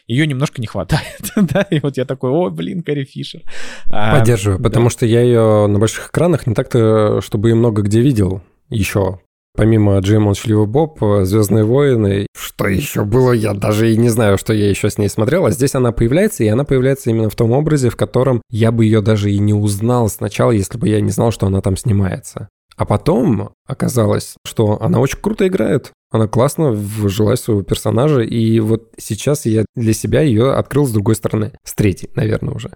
[0.06, 3.42] ее немножко не хватает, да, и вот я такой, о, блин, Кэрри Фишер.
[3.90, 4.64] А, Поддерживаю, да.
[4.64, 9.20] потому что я ее на больших экранах не так-то, чтобы и много где видел еще.
[9.56, 14.52] Помимо Джей Молчаливый Боб, Звездные войны, что еще было, я даже и не знаю, что
[14.52, 15.46] я еще с ней смотрел.
[15.46, 18.84] А здесь она появляется, и она появляется именно в том образе, в котором я бы
[18.84, 22.48] ее даже и не узнал сначала, если бы я не знал, что она там снимается.
[22.76, 25.92] А потом оказалось, что она очень круто играет.
[26.14, 30.92] Она классно вжилась в своего персонажа, и вот сейчас я для себя ее открыл с
[30.92, 31.50] другой стороны.
[31.64, 32.70] С третьей, наверное, уже.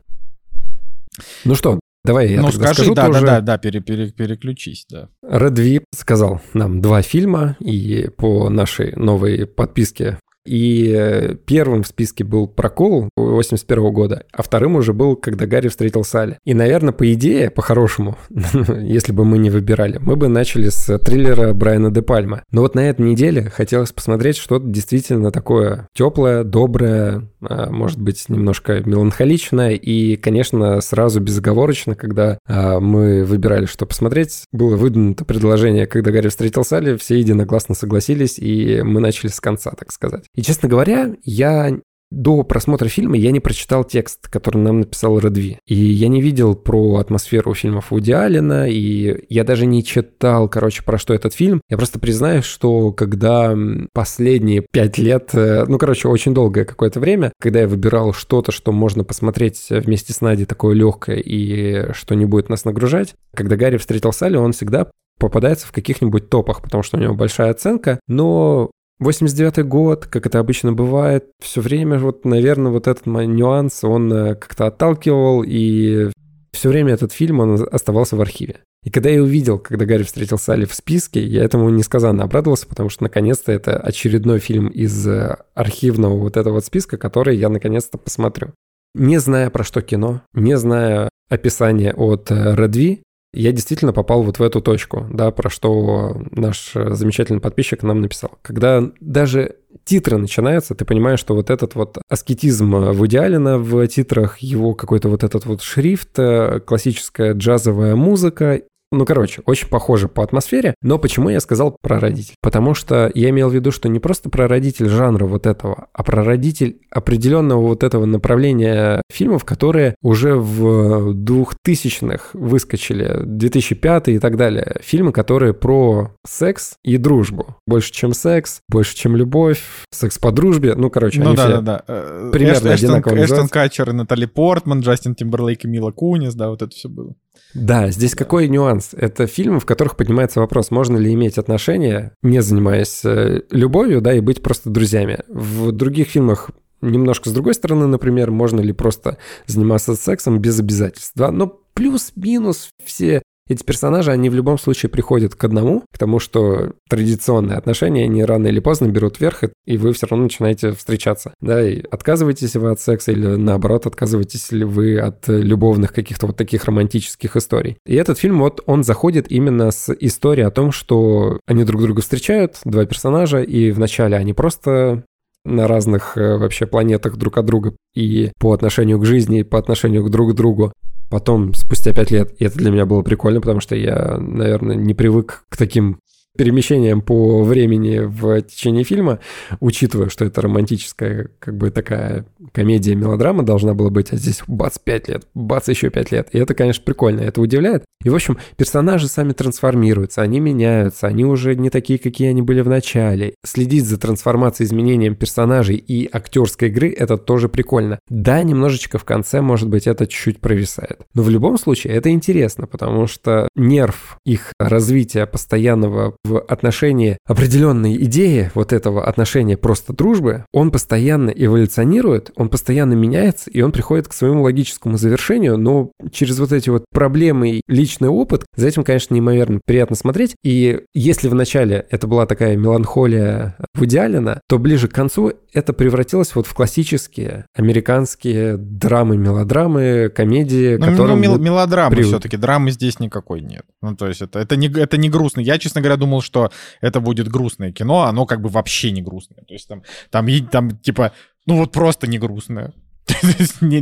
[1.44, 3.20] Ну что, Давай я ну, тогда скажи, скажу да, тоже.
[3.20, 5.08] да, да, да, пере, пере, переключись, да.
[5.22, 10.18] V сказал нам два фильма, и по нашей новой подписке
[10.48, 15.68] и э, первым в списке был «Прокол» 81 года, а вторым уже был «Когда Гарри
[15.68, 16.38] встретил Салли».
[16.44, 18.16] И, наверное, по идее, по-хорошему,
[18.80, 22.42] если бы мы не выбирали, мы бы начали с триллера Брайана де Пальма.
[22.50, 28.28] Но вот на этой неделе хотелось посмотреть что-то действительно такое теплое, доброе, а, может быть,
[28.28, 35.86] немножко меланхоличное и, конечно, сразу безоговорочно, когда а, мы выбирали, что посмотреть, было выдвинуто предложение,
[35.86, 40.24] когда Гарри встретил Салли, все единогласно согласились, и мы начали с конца, так сказать.
[40.38, 41.76] И, честно говоря, я
[42.12, 45.58] до просмотра фильма я не прочитал текст, который нам написал Редви.
[45.66, 50.84] И я не видел про атмосферу фильмов Вуди Аллена, и я даже не читал, короче,
[50.84, 51.60] про что этот фильм.
[51.68, 53.52] Я просто признаюсь, что когда
[53.92, 58.70] последние пять лет, э, ну, короче, очень долгое какое-то время, когда я выбирал что-то, что
[58.70, 63.76] можно посмотреть вместе с Надей такое легкое и что не будет нас нагружать, когда Гарри
[63.76, 68.70] встретил Салли, он всегда попадается в каких-нибудь топах, потому что у него большая оценка, но
[69.00, 74.34] 89 год, как это обычно бывает, все время вот, наверное, вот этот нюанс, он э,
[74.34, 76.10] как-то отталкивал, и
[76.52, 78.56] все время этот фильм, он оставался в архиве.
[78.84, 82.88] И когда я увидел, когда Гарри встретил Салли в списке, я этому несказанно обрадовался, потому
[82.88, 87.98] что наконец-то это очередной фильм из э, архивного вот этого вот списка, который я наконец-то
[87.98, 88.52] посмотрю.
[88.94, 93.02] Не зная про что кино, не зная описания от Редви, э,
[93.32, 98.32] я действительно попал вот в эту точку, да, про что наш замечательный подписчик нам написал.
[98.42, 104.38] Когда даже титры начинаются, ты понимаешь, что вот этот вот аскетизм в идеале в титрах,
[104.38, 110.22] его какой-то вот этот вот шрифт, э, классическая джазовая музыка ну, короче, очень похоже по
[110.22, 110.74] атмосфере.
[110.82, 112.34] Но почему я сказал прародитель?
[112.40, 116.80] Потому что я имел в виду, что не просто прародитель жанра вот этого, а прародитель
[116.90, 124.76] определенного вот этого направления фильмов, которые уже в 2000-х выскочили, 2005 и так далее.
[124.80, 127.56] Фильмы, которые про секс и дружбу.
[127.66, 130.74] Больше, чем секс, больше, чем любовь, секс по дружбе.
[130.74, 131.84] Ну, короче, ну, они да, все да, да.
[131.86, 136.48] Э, примерно Эштон, одинаково Эштон Катчер и Натали Портман, Джастин Тимберлейк и Мила Кунис, да,
[136.48, 137.14] вот это все было.
[137.54, 138.18] Да, здесь да.
[138.18, 138.90] какой нюанс?
[138.92, 144.14] Это фильмы, в которых поднимается вопрос, можно ли иметь отношения, не занимаясь э, любовью, да,
[144.14, 145.20] и быть просто друзьями.
[145.28, 151.12] В других фильмах немножко с другой стороны, например, можно ли просто заниматься сексом без обязательств,
[151.14, 156.18] да, но плюс-минус все эти персонажи, они в любом случае приходят к одному, к тому,
[156.18, 161.34] что традиционные отношения, они рано или поздно берут верх, и вы все равно начинаете встречаться.
[161.40, 166.36] Да, и отказываетесь вы от секса или наоборот, отказываетесь ли вы от любовных каких-то вот
[166.36, 167.78] таких романтических историй.
[167.86, 172.02] И этот фильм, вот он заходит именно с историей о том, что они друг друга
[172.02, 175.04] встречают, два персонажа, и вначале они просто
[175.48, 179.58] на разных э, вообще планетах друг от друга и по отношению к жизни, и по
[179.58, 180.72] отношению к друг другу.
[181.10, 184.94] Потом, спустя пять лет, и это для меня было прикольно, потому что я, наверное, не
[184.94, 186.00] привык к таким
[186.38, 189.18] перемещением по времени в течение фильма,
[189.60, 195.08] учитывая, что это романтическая, как бы такая комедия-мелодрама должна была быть, а здесь бац, 5
[195.08, 196.28] лет, бац, еще 5 лет.
[196.32, 197.84] И это, конечно, прикольно, это удивляет.
[198.04, 202.60] И, в общем, персонажи сами трансформируются, они меняются, они уже не такие, какие они были
[202.60, 203.34] в начале.
[203.44, 207.98] Следить за трансформацией, изменением персонажей и актерской игры— это тоже прикольно.
[208.08, 211.00] Да, немножечко в конце, может быть, это чуть-чуть провисает.
[211.14, 217.96] Но в любом случае это интересно, потому что нерв их развития постоянного в отношении определенной
[218.04, 224.08] идеи вот этого отношения просто дружбы, он постоянно эволюционирует, он постоянно меняется, и он приходит
[224.08, 228.84] к своему логическому завершению, но через вот эти вот проблемы и личный опыт, за этим,
[228.84, 230.34] конечно, неимоверно приятно смотреть.
[230.44, 235.72] И если в начале это была такая меланхолия в Аллена, то ближе к концу это
[235.72, 241.16] превратилось вот в классические американские драмы, мелодрамы, комедии, ну, которые...
[241.16, 242.08] Ну, мел- мелодрамы привык.
[242.08, 243.62] все-таки, драмы здесь никакой нет.
[243.82, 245.40] Ну, то есть это, это, не, это не грустно.
[245.40, 246.50] Я, честно говоря, думал, что
[246.80, 249.44] это будет грустное кино, оно как бы вообще не грустное.
[249.46, 251.12] То есть там, там, там типа,
[251.46, 252.72] ну вот просто не грустное.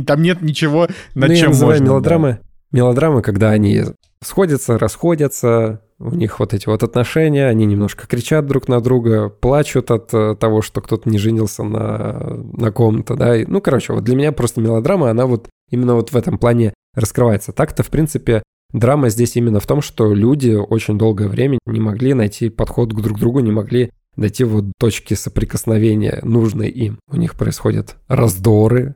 [0.07, 1.85] Там нет ничего, над ну, чем я называю можно...
[1.85, 2.39] мелодрамы
[2.71, 3.83] Мелодрамы, когда они
[4.21, 9.89] сходятся, расходятся, у них вот эти вот отношения, они немножко кричат друг на друга, плачут
[9.89, 13.35] от э, того, что кто-то не женился на, на ком-то, да.
[13.47, 17.53] Ну, короче, вот для меня просто мелодрама, она вот именно вот в этом плане раскрывается.
[17.53, 22.13] Так-то, в принципе, драма здесь именно в том, что люди очень долгое время не могли
[22.13, 26.99] найти подход к друг другу, не могли найти вот точки соприкосновения нужной им.
[27.09, 28.95] У них происходят раздоры,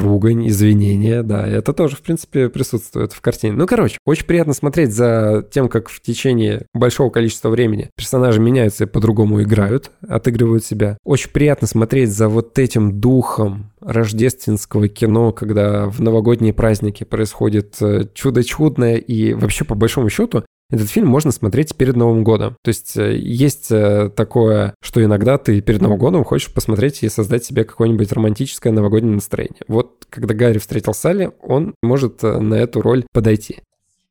[0.00, 3.54] ругань, извинения, да, это тоже, в принципе, присутствует в картине.
[3.54, 8.84] Ну, короче, очень приятно смотреть за тем, как в течение большого количества времени персонажи меняются
[8.84, 10.98] и по-другому играют, отыгрывают себя.
[11.04, 18.06] Очень приятно смотреть за вот этим духом рождественского кино, когда в новогодние праздники происходит э,
[18.14, 22.56] чудо чудное, и вообще, по большому счету, этот фильм можно смотреть перед Новым годом.
[22.62, 27.08] То есть э, есть э, такое, что иногда ты перед Новым годом хочешь посмотреть и
[27.08, 29.62] создать себе какое-нибудь романтическое новогоднее настроение.
[29.66, 33.58] Вот когда Гарри встретил Салли, он может э, на эту роль подойти.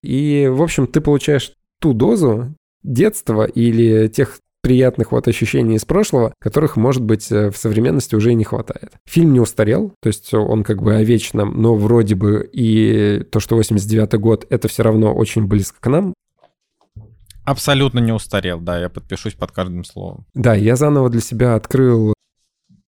[0.04, 2.54] И, в общем, ты получаешь ту дозу
[2.84, 8.36] детства или тех приятных вот ощущений из прошлого, которых, может быть, в современности уже и
[8.36, 8.92] не хватает.
[9.06, 13.40] Фильм не устарел, то есть он как бы о вечном, но вроде бы и то,
[13.40, 16.14] что 89 год, это все равно очень близко к нам.
[17.50, 20.28] Абсолютно не устарел, да, я подпишусь под каждым словом.
[20.36, 22.14] Да, я заново для себя открыл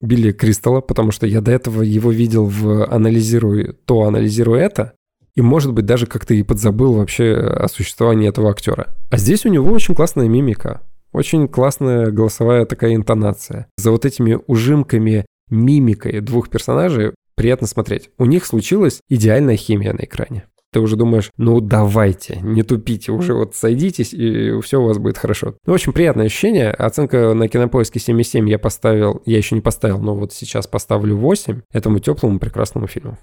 [0.02, 4.92] Билли Кристалла, потому что я до этого его видел в «Анализируй то, анализируй это»,
[5.34, 8.94] и, может быть, даже как-то и подзабыл вообще о существовании этого актера.
[9.11, 10.82] А здесь у него очень классная мимика,
[11.12, 13.66] очень классная голосовая такая интонация.
[13.78, 18.11] За вот этими ужимками, мимикой двух персонажей приятно смотреть.
[18.18, 23.34] У них случилась идеальная химия на экране ты уже думаешь, ну давайте, не тупите, уже
[23.34, 25.54] вот сойдитесь, и все у вас будет хорошо.
[25.66, 26.70] Ну, в общем, приятное ощущение.
[26.70, 31.62] Оценка на кинопоиске 7,7 я поставил, я еще не поставил, но вот сейчас поставлю 8
[31.72, 33.18] этому теплому прекрасному фильму.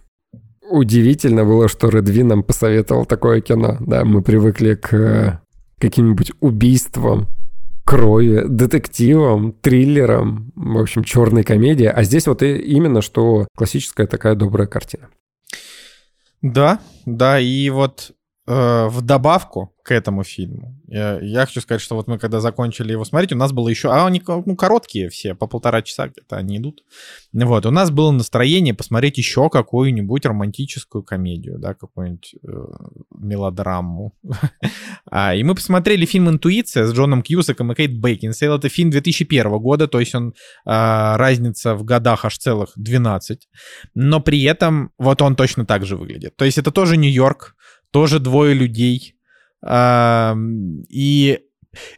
[0.70, 3.78] Удивительно было, что Редви нам посоветовал такое кино.
[3.80, 5.40] Да, мы привыкли к э,
[5.80, 7.28] каким-нибудь убийствам,
[7.86, 11.86] крови, детективам, триллерам, в общем, черной комедии.
[11.86, 15.08] А здесь вот именно что классическая такая добрая картина.
[16.42, 18.12] Да, да, и вот
[18.48, 20.78] в добавку к этому фильму.
[20.88, 23.90] Я, я хочу сказать, что вот мы когда закончили его смотреть, у нас было еще...
[23.90, 26.84] А они ну, короткие все, по полтора часа где-то они идут.
[27.32, 32.50] Вот, у нас было настроение посмотреть еще какую-нибудь романтическую комедию, да, какую-нибудь э,
[33.18, 34.14] мелодраму.
[35.10, 38.56] а, и мы посмотрели фильм «Интуиция» с Джоном Кьюсаком и Кейт Бейкинсейл.
[38.56, 40.34] Это фильм 2001 года, то есть он...
[40.66, 43.48] Э, разница в годах аж целых 12.
[43.96, 46.36] Но при этом вот он точно так же выглядит.
[46.36, 47.56] То есть это тоже Нью-Йорк,
[47.92, 49.16] тоже двое людей,
[50.90, 51.40] и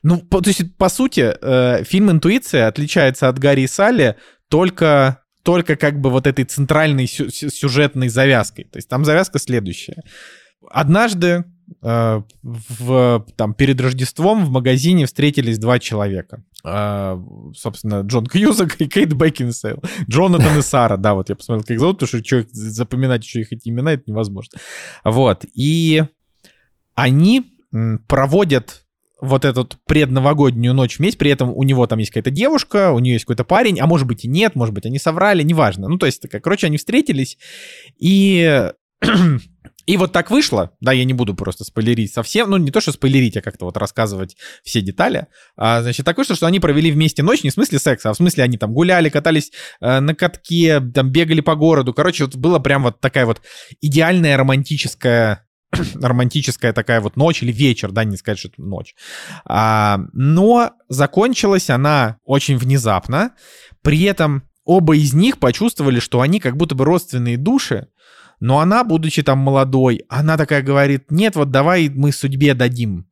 [0.03, 4.15] ну, по, то есть, по сути, э, фильм «Интуиция» отличается от Гарри и Салли
[4.49, 8.65] только, только как бы вот этой центральной сю- сюжетной завязкой.
[8.65, 10.01] То есть там завязка следующая.
[10.69, 11.45] Однажды
[11.81, 16.43] э, в, там, перед Рождеством в магазине встретились два человека.
[16.64, 17.18] Э,
[17.55, 19.82] собственно, Джон Кьюзак и Кейт Бекинсейл.
[20.10, 23.93] Джонатан и Сара, да, вот я посмотрел, как зовут, потому что запоминать еще их имена,
[23.93, 24.60] это невозможно.
[25.03, 26.03] Вот, и
[26.95, 27.45] они
[28.07, 28.86] проводят
[29.22, 33.14] вот эту предновогоднюю ночь вместе, при этом у него там есть какая-то девушка, у нее
[33.14, 35.88] есть какой-то парень, а может быть и нет, может быть они соврали, неважно.
[35.89, 37.38] Ну, то есть, такая, короче, они встретились,
[37.97, 38.72] и...
[39.89, 42.91] И вот так вышло, да, я не буду просто спойлерить совсем, ну не то, что
[42.91, 45.25] спойлерить, а как-то вот рассказывать все детали.
[45.57, 48.17] А, значит, так вышло, что они провели вместе ночь не в смысле секса, а в
[48.17, 51.91] смысле они там гуляли, катались э, на катке, там бегали по городу.
[51.95, 53.41] Короче, вот было прям вот такая вот
[53.81, 55.47] идеальная романтическая
[55.95, 58.93] романтическая такая вот ночь или вечер, да, не сказать, что это ночь.
[59.43, 63.31] А, но закончилась она очень внезапно.
[63.81, 67.87] При этом оба из них почувствовали, что они как будто бы родственные души,
[68.39, 73.07] но она, будучи там молодой, она такая говорит, нет, вот давай мы судьбе дадим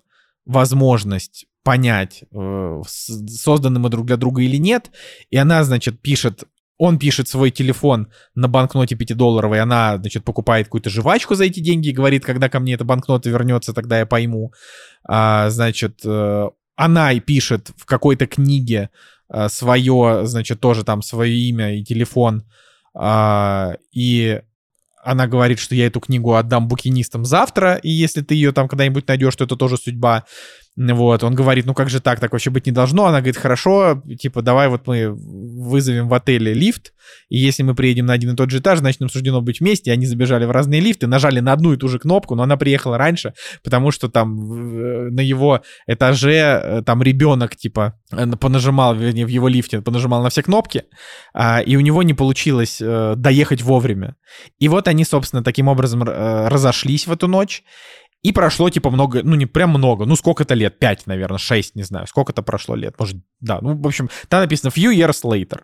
[0.46, 4.90] возможность понять, э, созданы мы друг для друга или нет.
[5.30, 6.46] И она, значит, пишет
[6.78, 11.90] он пишет свой телефон на банкноте 5-долларовой, она, значит, покупает какую-то жвачку за эти деньги
[11.90, 14.54] и говорит, когда ко мне эта банкнота вернется, тогда я пойму.
[15.04, 18.92] А, значит, э, она и пишет в какой-то книге
[19.30, 22.44] э, свое, значит, тоже там свое имя и телефон.
[22.94, 24.42] А, и
[25.08, 29.08] она говорит, что я эту книгу отдам букинистам завтра, и если ты ее там когда-нибудь
[29.08, 30.26] найдешь, то это тоже судьба.
[30.78, 33.06] Вот, он говорит, ну как же так, так вообще быть не должно.
[33.06, 36.94] Она говорит, хорошо, типа, давай вот мы вызовем в отеле лифт,
[37.30, 39.90] и если мы приедем на один и тот же этаж, значит, нам суждено быть вместе.
[39.90, 42.58] И они забежали в разные лифты, нажали на одну и ту же кнопку, но она
[42.58, 49.26] приехала раньше, потому что там на его этаже э, там ребенок, типа, э, понажимал, вернее,
[49.26, 50.84] в его лифте, понажимал на все кнопки,
[51.34, 54.16] а, и у него не получилось э, доехать вовремя.
[54.60, 57.64] И вот они, собственно, таким образом разошлись в эту ночь,
[58.28, 61.84] и прошло, типа, много, ну, не прям много, ну, сколько-то лет, 5, наверное, 6, не
[61.84, 65.62] знаю, сколько-то прошло лет, может, да, ну, в общем, там написано few years later.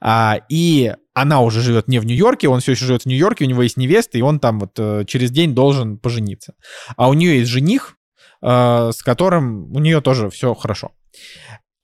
[0.00, 3.48] А, и она уже живет не в Нью-Йорке, он все еще живет в Нью-Йорке, у
[3.48, 6.54] него есть невеста, и он там вот э, через день должен пожениться.
[6.96, 7.98] А у нее есть жених,
[8.40, 10.92] э, с которым у нее тоже все хорошо.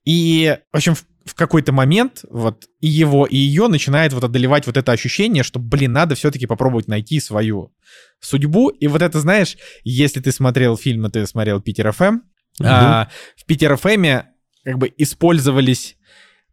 [0.05, 4.67] И, в общем, в, в какой-то момент вот и его, и ее начинает вот одолевать
[4.67, 7.73] вот это ощущение, что, блин, надо все-таки попробовать найти свою
[8.21, 8.69] судьбу.
[8.69, 12.21] И вот это, знаешь, если ты смотрел фильм, ты смотрел Питер ФМ, угу.
[12.65, 14.29] а, в Питер ФМе
[14.65, 15.97] как бы использовались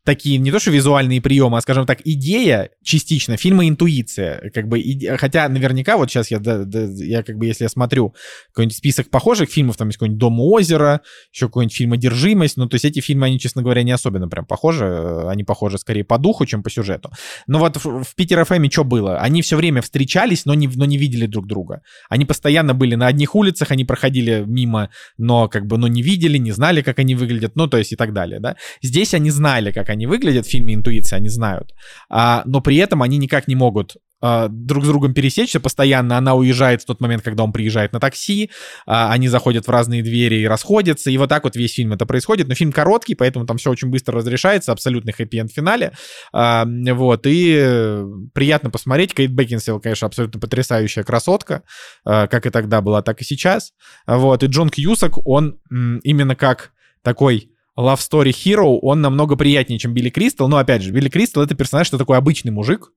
[0.03, 4.51] такие не то что визуальные приемы, а, скажем так, идея частично фильма «Интуиция».
[4.53, 5.17] Как бы, иде...
[5.17, 8.15] Хотя наверняка вот сейчас я, да, да, я как бы, если я смотрю
[8.49, 11.01] какой-нибудь список похожих фильмов, там есть какой-нибудь «Дом у озера»,
[11.33, 14.45] еще какой-нибудь фильм «Одержимость», ну, то есть эти фильмы, они, честно говоря, не особенно прям
[14.45, 14.85] похожи,
[15.27, 17.11] они похожи скорее по духу, чем по сюжету.
[17.47, 19.19] Но вот в, в «Питер ФМ» что было?
[19.19, 21.81] Они все время встречались, но не, но не видели друг друга.
[22.09, 26.37] Они постоянно были на одних улицах, они проходили мимо, но как бы, но не видели,
[26.37, 28.55] не знали, как они выглядят, ну, то есть и так далее, да.
[28.81, 31.73] Здесь они знали, как они выглядят в фильме «Интуиция», они знают.
[32.09, 36.17] А, но при этом они никак не могут а, друг с другом пересечься постоянно.
[36.17, 38.51] Она уезжает в тот момент, когда он приезжает на такси.
[38.85, 41.09] А, они заходят в разные двери и расходятся.
[41.09, 42.47] И вот так вот весь фильм это происходит.
[42.47, 44.71] Но фильм короткий, поэтому там все очень быстро разрешается.
[44.71, 45.93] Абсолютный хэппи-энд в финале.
[46.33, 47.21] А, вот.
[47.25, 49.13] И приятно посмотреть.
[49.13, 51.63] Кейт Бекинсейл, конечно, абсолютно потрясающая красотка.
[52.03, 53.71] Как и тогда была, так и сейчас.
[54.05, 54.43] Вот.
[54.43, 56.71] И Джон Кьюсак, он именно как
[57.03, 57.51] такой
[57.81, 60.47] Love Story Hero, он намного приятнее, чем Билли Кристал.
[60.47, 62.91] Но, опять же, Билли Кристал— это персонаж, что такой обычный мужик,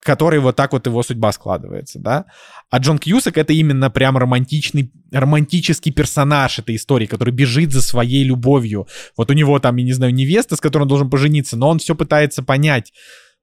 [0.00, 2.26] который вот так вот его судьба складывается, да.
[2.70, 8.24] А Джон Кьюсак— это именно прям романтичный, романтический персонаж этой истории, который бежит за своей
[8.24, 8.86] любовью.
[9.16, 11.78] Вот у него там, я не знаю, невеста, с которой он должен пожениться, но он
[11.78, 12.92] все пытается понять,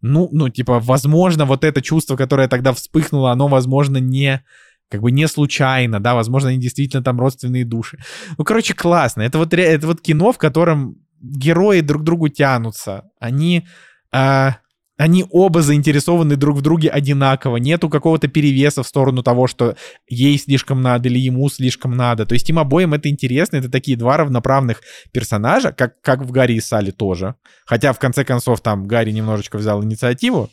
[0.01, 4.43] ну, ну, типа, возможно, вот это чувство, которое тогда вспыхнуло, оно, возможно, не
[4.91, 7.97] как бы не случайно, да, возможно, они действительно там родственные души.
[8.37, 9.21] Ну, короче, классно.
[9.21, 13.03] Это вот, это вот кино, в котором герои друг к другу тянутся.
[13.19, 13.65] Они,
[14.13, 14.49] э,
[14.97, 17.57] они оба заинтересованы друг в друге одинаково.
[17.57, 19.75] Нету какого-то перевеса в сторону того, что
[20.09, 22.25] ей слишком надо или ему слишком надо.
[22.25, 23.57] То есть им обоим это интересно.
[23.57, 24.81] Это такие два равноправных
[25.13, 27.35] персонажа, как, как в Гарри и Салли тоже.
[27.65, 30.49] Хотя, в конце концов, там Гарри немножечко взял инициативу,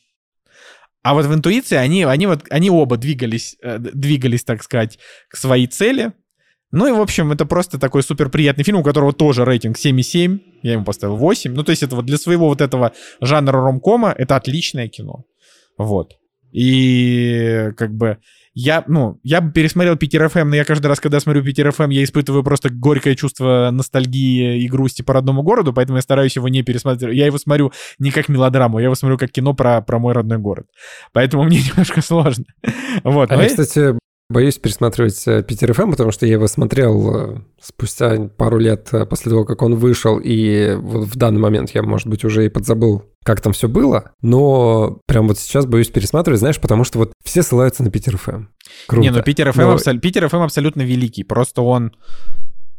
[1.02, 5.36] а вот в интуиции они, они, вот, они оба двигались, э, двигались, так сказать, к
[5.36, 6.12] своей цели.
[6.70, 10.40] Ну и, в общем, это просто такой супер приятный фильм, у которого тоже рейтинг 7,7.
[10.62, 11.54] Я ему поставил 8.
[11.54, 15.24] Ну, то есть это вот для своего вот этого жанра ромкома это отличное кино.
[15.78, 16.18] Вот.
[16.52, 18.18] И как бы
[18.54, 21.90] я, ну, я бы пересмотрел Питер ФМ, но я каждый раз, когда смотрю Питер ФМ,
[21.90, 26.48] я испытываю просто горькое чувство ностальгии и грусти по родному городу, поэтому я стараюсь его
[26.48, 27.16] не пересматривать.
[27.16, 30.38] Я его смотрю не как мелодраму, я его смотрю как кино про, про мой родной
[30.38, 30.66] город.
[31.12, 32.44] Поэтому мне немножко сложно.
[33.04, 33.30] Вот.
[33.30, 33.98] А я, кстати,
[34.30, 39.06] Боюсь пересматривать э, Питер FM, потому что я его смотрел э, спустя пару лет э,
[39.06, 42.50] после того, как он вышел, и вот в данный момент я, может быть, уже и
[42.50, 47.12] подзабыл, как там все было, но прям вот сейчас боюсь пересматривать, знаешь, потому что вот
[47.24, 48.44] все ссылаются на Питер FM.
[48.86, 49.02] Круто.
[49.02, 49.72] Не, ну Питер FM, но...
[49.72, 49.98] абсол...
[49.98, 51.92] Питер FM абсолютно великий, просто он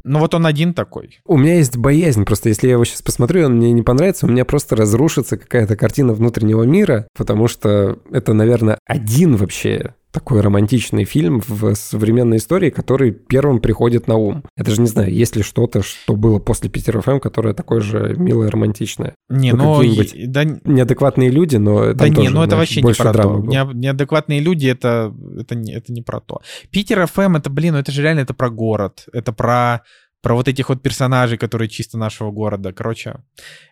[0.04, 1.20] ну вот он один такой.
[1.26, 4.30] У меня есть боязнь, просто если я его сейчас посмотрю, он мне не понравится, у
[4.30, 11.04] меня просто разрушится какая-то картина внутреннего мира, потому что это, наверное, один вообще такой романтичный
[11.04, 14.44] фильм в современной истории, который первым приходит на ум.
[14.58, 18.16] Я даже не знаю, есть ли что-то, что было после Питера ФМ, которое такое же
[18.18, 19.14] милое, романтичное.
[19.30, 22.82] Не, ну, е- да, неадекватные люди, но да там не, тоже, ну это знаешь, вообще
[22.82, 23.30] не про то.
[23.30, 23.44] было.
[23.50, 26.42] Не- Неадекватные люди это, это, не, это не про то.
[26.72, 29.06] Питер ФМ это, блин, ну это же реально это про город.
[29.14, 29.84] Это про,
[30.22, 32.74] про вот этих вот персонажей, которые чисто нашего города.
[32.74, 33.16] Короче,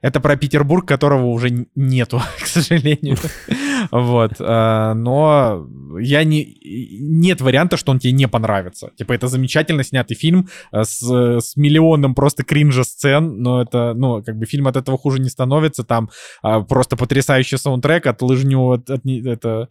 [0.01, 3.17] это про Петербург, которого уже нету, к сожалению.
[3.91, 4.34] Вот.
[4.39, 5.67] а, Но
[5.99, 6.57] я не...
[6.99, 8.91] Нет варианта, что он тебе не понравится.
[8.97, 14.23] Типа, это замечательно снятый фильм а, с, с миллионом просто кринжа сцен, но это, ну,
[14.23, 15.84] как бы фильм от этого хуже не становится.
[15.84, 16.09] Там
[16.41, 19.69] а, просто потрясающий саундтрек от лыжню, от, от это...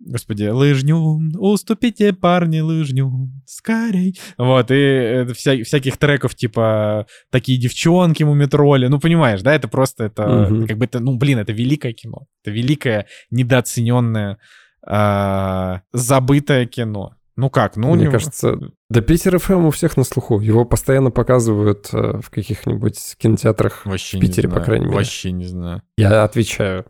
[0.00, 0.96] Господи, лыжню,
[1.38, 4.18] уступите, парни, лыжню, скорей.
[4.38, 8.86] Вот, и это вся- всяких треков, типа, такие девчонки, мумитроли.
[8.86, 10.66] Ну, понимаешь, да, это просто, это, Мгм.
[10.68, 12.26] как бы это, ну, блин, это великое кино.
[12.44, 14.38] Это великое, недооцененное,
[14.86, 17.14] а, забытое кино.
[17.36, 17.94] Ну как, ну...
[17.94, 18.56] Мне него- кажется,
[18.88, 20.40] да Питер ФМ у всех на слуху.
[20.40, 23.86] Его постоянно показывают э, в каких-нибудь кинотеатрах.
[23.86, 24.96] Вообще в Питере, по крайней мере.
[24.96, 25.82] Вообще не знаю.
[25.96, 26.86] Я отвечаю.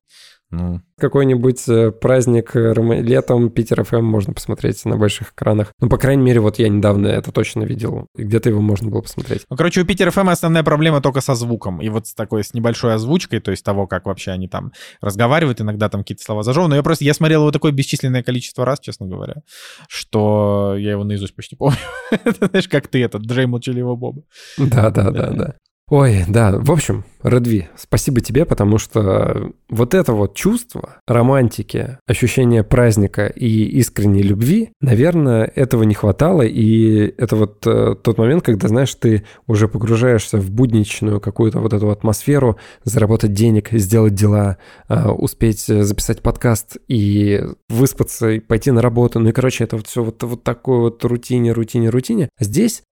[0.50, 2.72] Ну, Какой-нибудь э, праздник э,
[3.02, 5.74] летом Питер ФМ можно посмотреть на больших экранах.
[5.78, 8.06] Ну, по крайней мере, вот я недавно это точно видел.
[8.16, 9.42] Где-то его можно было посмотреть.
[9.50, 11.82] Ну, короче, у Питера ФМ основная проблема только со звуком.
[11.82, 14.72] И вот с такой, с небольшой озвучкой, то есть того, как вообще они там
[15.02, 16.70] разговаривают, иногда там какие-то слова зажеваны.
[16.70, 19.42] Но я просто, я смотрел его такое бесчисленное количество раз, честно говоря,
[19.86, 21.76] что я его наизусть почти помню.
[22.10, 24.22] Это знаешь, как ты этот, Джей Молчаливого Боба.
[24.56, 25.54] Да, да, да, да.
[25.90, 32.62] Ой, да, в общем, Редви, спасибо тебе, потому что вот это вот чувство романтики, ощущение
[32.62, 38.68] праздника и искренней любви, наверное, этого не хватало, и это вот э, тот момент, когда,
[38.68, 44.58] знаешь, ты уже погружаешься в будничную какую-то вот эту атмосферу, заработать денег, сделать дела,
[44.88, 49.86] э, успеть записать подкаст и выспаться, и пойти на работу, ну и, короче, это вот
[49.86, 52.28] все вот, вот такой вот рутине, рутине, рутине.
[52.38, 52.82] Здесь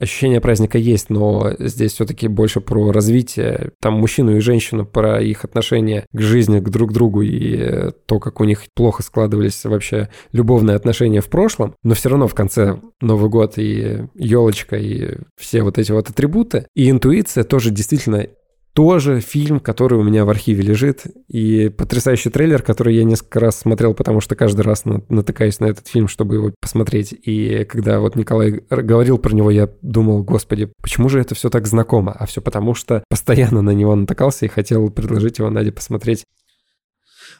[0.00, 5.44] Ощущение праздника есть, но здесь все-таки больше про развитие, там, мужчину и женщину, про их
[5.44, 10.08] отношение к жизни, к друг другу и э, то, как у них плохо складывались вообще
[10.32, 11.74] любовные отношения в прошлом.
[11.82, 16.66] Но все равно в конце Новый год и елочка, и все вот эти вот атрибуты.
[16.74, 18.26] И интуиция тоже действительно
[18.72, 23.58] тоже фильм, который у меня в архиве лежит, и потрясающий трейлер, который я несколько раз
[23.58, 27.12] смотрел, потому что каждый раз на- натыкаюсь на этот фильм, чтобы его посмотреть.
[27.12, 31.66] И когда вот Николай говорил про него, я думал, господи, почему же это все так
[31.66, 32.12] знакомо?
[32.12, 36.24] А все потому, что постоянно на него натыкался и хотел предложить его Наде посмотреть.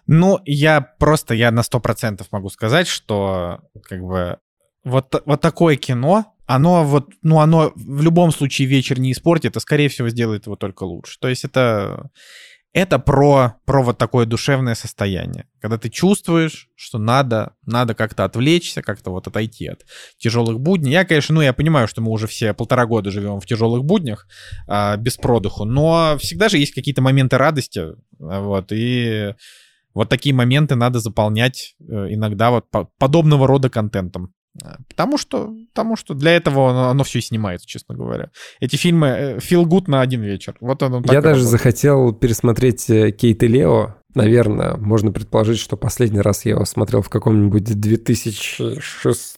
[0.07, 4.39] Ну, я просто, я на 100% могу сказать, что как бы
[4.85, 9.61] вот, вот такое кино, оно вот, ну, оно в любом случае вечер не испортит, а
[9.61, 11.17] скорее всего сделает его только лучше.
[11.21, 12.11] То есть это,
[12.73, 18.83] это про, про вот такое душевное состояние, когда ты чувствуешь, что надо, надо как-то отвлечься,
[18.83, 19.87] как-то вот отойти от
[20.19, 20.91] тяжелых будней.
[20.91, 24.27] Я, конечно, ну, я понимаю, что мы уже все полтора года живем в тяжелых буднях,
[24.67, 27.81] а, без продыху, но всегда же есть какие-то моменты радости,
[28.19, 29.35] а, вот, и
[29.95, 34.35] вот такие моменты надо заполнять э, иногда вот по- подобного рода контентом.
[34.63, 38.31] Э, Потому что, потому что для этого оно, оно все и снимается, честно говоря.
[38.61, 40.57] Эти фильмы э, feel good на один вечер.
[40.61, 41.49] Вот оно я даже работает.
[41.49, 43.97] захотел пересмотреть э, Кейт и Лео.
[44.15, 49.37] Наверное, можно предположить, что последний раз я его смотрел в каком-нибудь 2006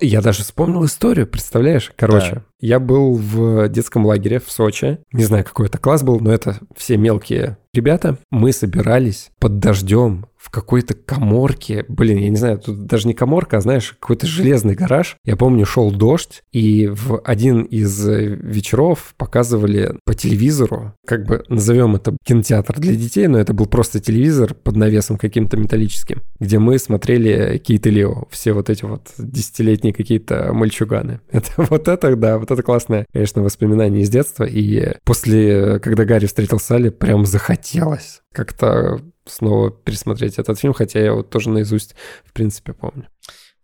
[0.00, 1.92] я даже вспомнил историю, представляешь?
[1.94, 2.42] Короче, Да.
[2.58, 4.98] я был в детском лагере в Сочи.
[5.12, 8.18] Не знаю, какой это класс был, но это все мелкие ребята.
[8.30, 11.84] Мы собирались под дождем в какой-то коморке.
[11.88, 15.16] Блин, я не знаю, тут даже не коморка, а, знаешь, какой-то железный гараж.
[15.24, 21.44] Я помню, шел дождь, и в один из э, вечеров показывали по телевизору, как бы
[21.48, 26.60] назовем это кинотеатр для детей, но это был просто телевизор под навесом каким-то металлическим, где
[26.60, 31.20] мы смотрели Кейт и Лео, все вот эти вот десятилетние какие-то мальчуганы.
[31.32, 34.44] Это вот это, да, вот это классное, конечно, воспоминание из детства.
[34.44, 41.12] И после, когда Гарри встретил Салли, прям захотелось как-то снова пересмотреть этот фильм, хотя я
[41.12, 41.94] вот тоже наизусть,
[42.24, 43.08] в принципе, помню.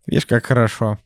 [0.05, 0.99] Видишь, как хорошо.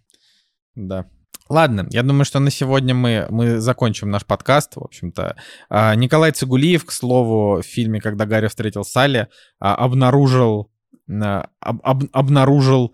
[0.75, 1.05] Да.
[1.49, 5.37] Ладно, я думаю, что на сегодня мы, мы закончим наш подкаст, в общем-то.
[5.69, 9.27] А, Николай Цигулиев, к слову, в фильме «Когда Гарри встретил Салли»
[9.59, 10.69] а, обнаружил,
[11.09, 12.93] а, об- об- обнаружил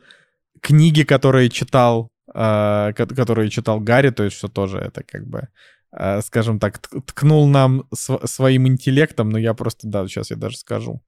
[0.61, 5.49] книги, которые читал, ко- которые читал Гарри, то есть что тоже это как бы,
[6.22, 11.02] скажем так, ткнул нам св- своим интеллектом, но я просто, да, сейчас я даже скажу.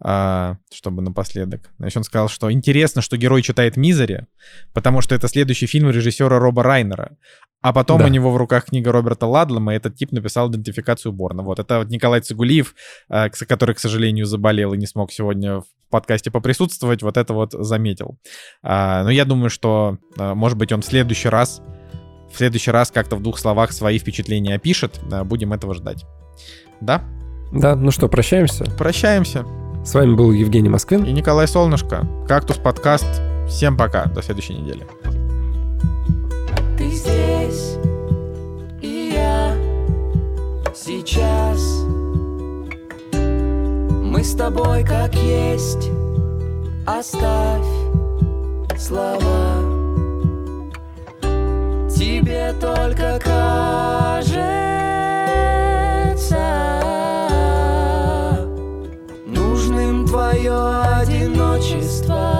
[0.00, 1.70] А, чтобы напоследок.
[1.78, 4.26] Значит, он сказал, что интересно, что герой читает «Мизери»,
[4.72, 7.16] потому что это следующий фильм режиссера Роба Райнера.
[7.62, 8.04] А потом Да.
[8.04, 11.42] у него в руках книга Роберта Ладлама, и этот тип написал идентификацию Борна.
[11.42, 12.74] Вот, это вот Николай Цигулиев,
[13.08, 17.52] а, который, к сожалению, заболел и не смог сегодня в подкасте поприсутствовать, вот это вот
[17.52, 18.18] заметил.
[18.62, 21.62] А, Но я думаю, что, может быть, он в следующий раз,
[22.32, 25.00] в следующий раз как-то в двух словах свои впечатления опишет.
[25.24, 26.04] Будем этого ждать.
[26.80, 27.02] Да,
[27.52, 28.64] Да, ну что, прощаемся.
[28.76, 29.46] прощаемся.
[29.84, 31.04] С вами был Евгений Москвин.
[31.04, 32.06] И Николай Солнышко.
[32.26, 33.06] Кактус подкаст.
[33.46, 34.06] Всем пока.
[34.06, 34.86] До следующей недели.
[36.78, 37.76] Ты здесь,
[38.80, 39.54] и я
[40.74, 41.84] сейчас.
[43.12, 45.90] Мы с тобой как есть.
[46.86, 47.66] Оставь
[48.78, 49.60] слова.
[51.90, 54.14] Тебе только кажется
[60.14, 60.54] твое
[61.00, 62.33] одиночество.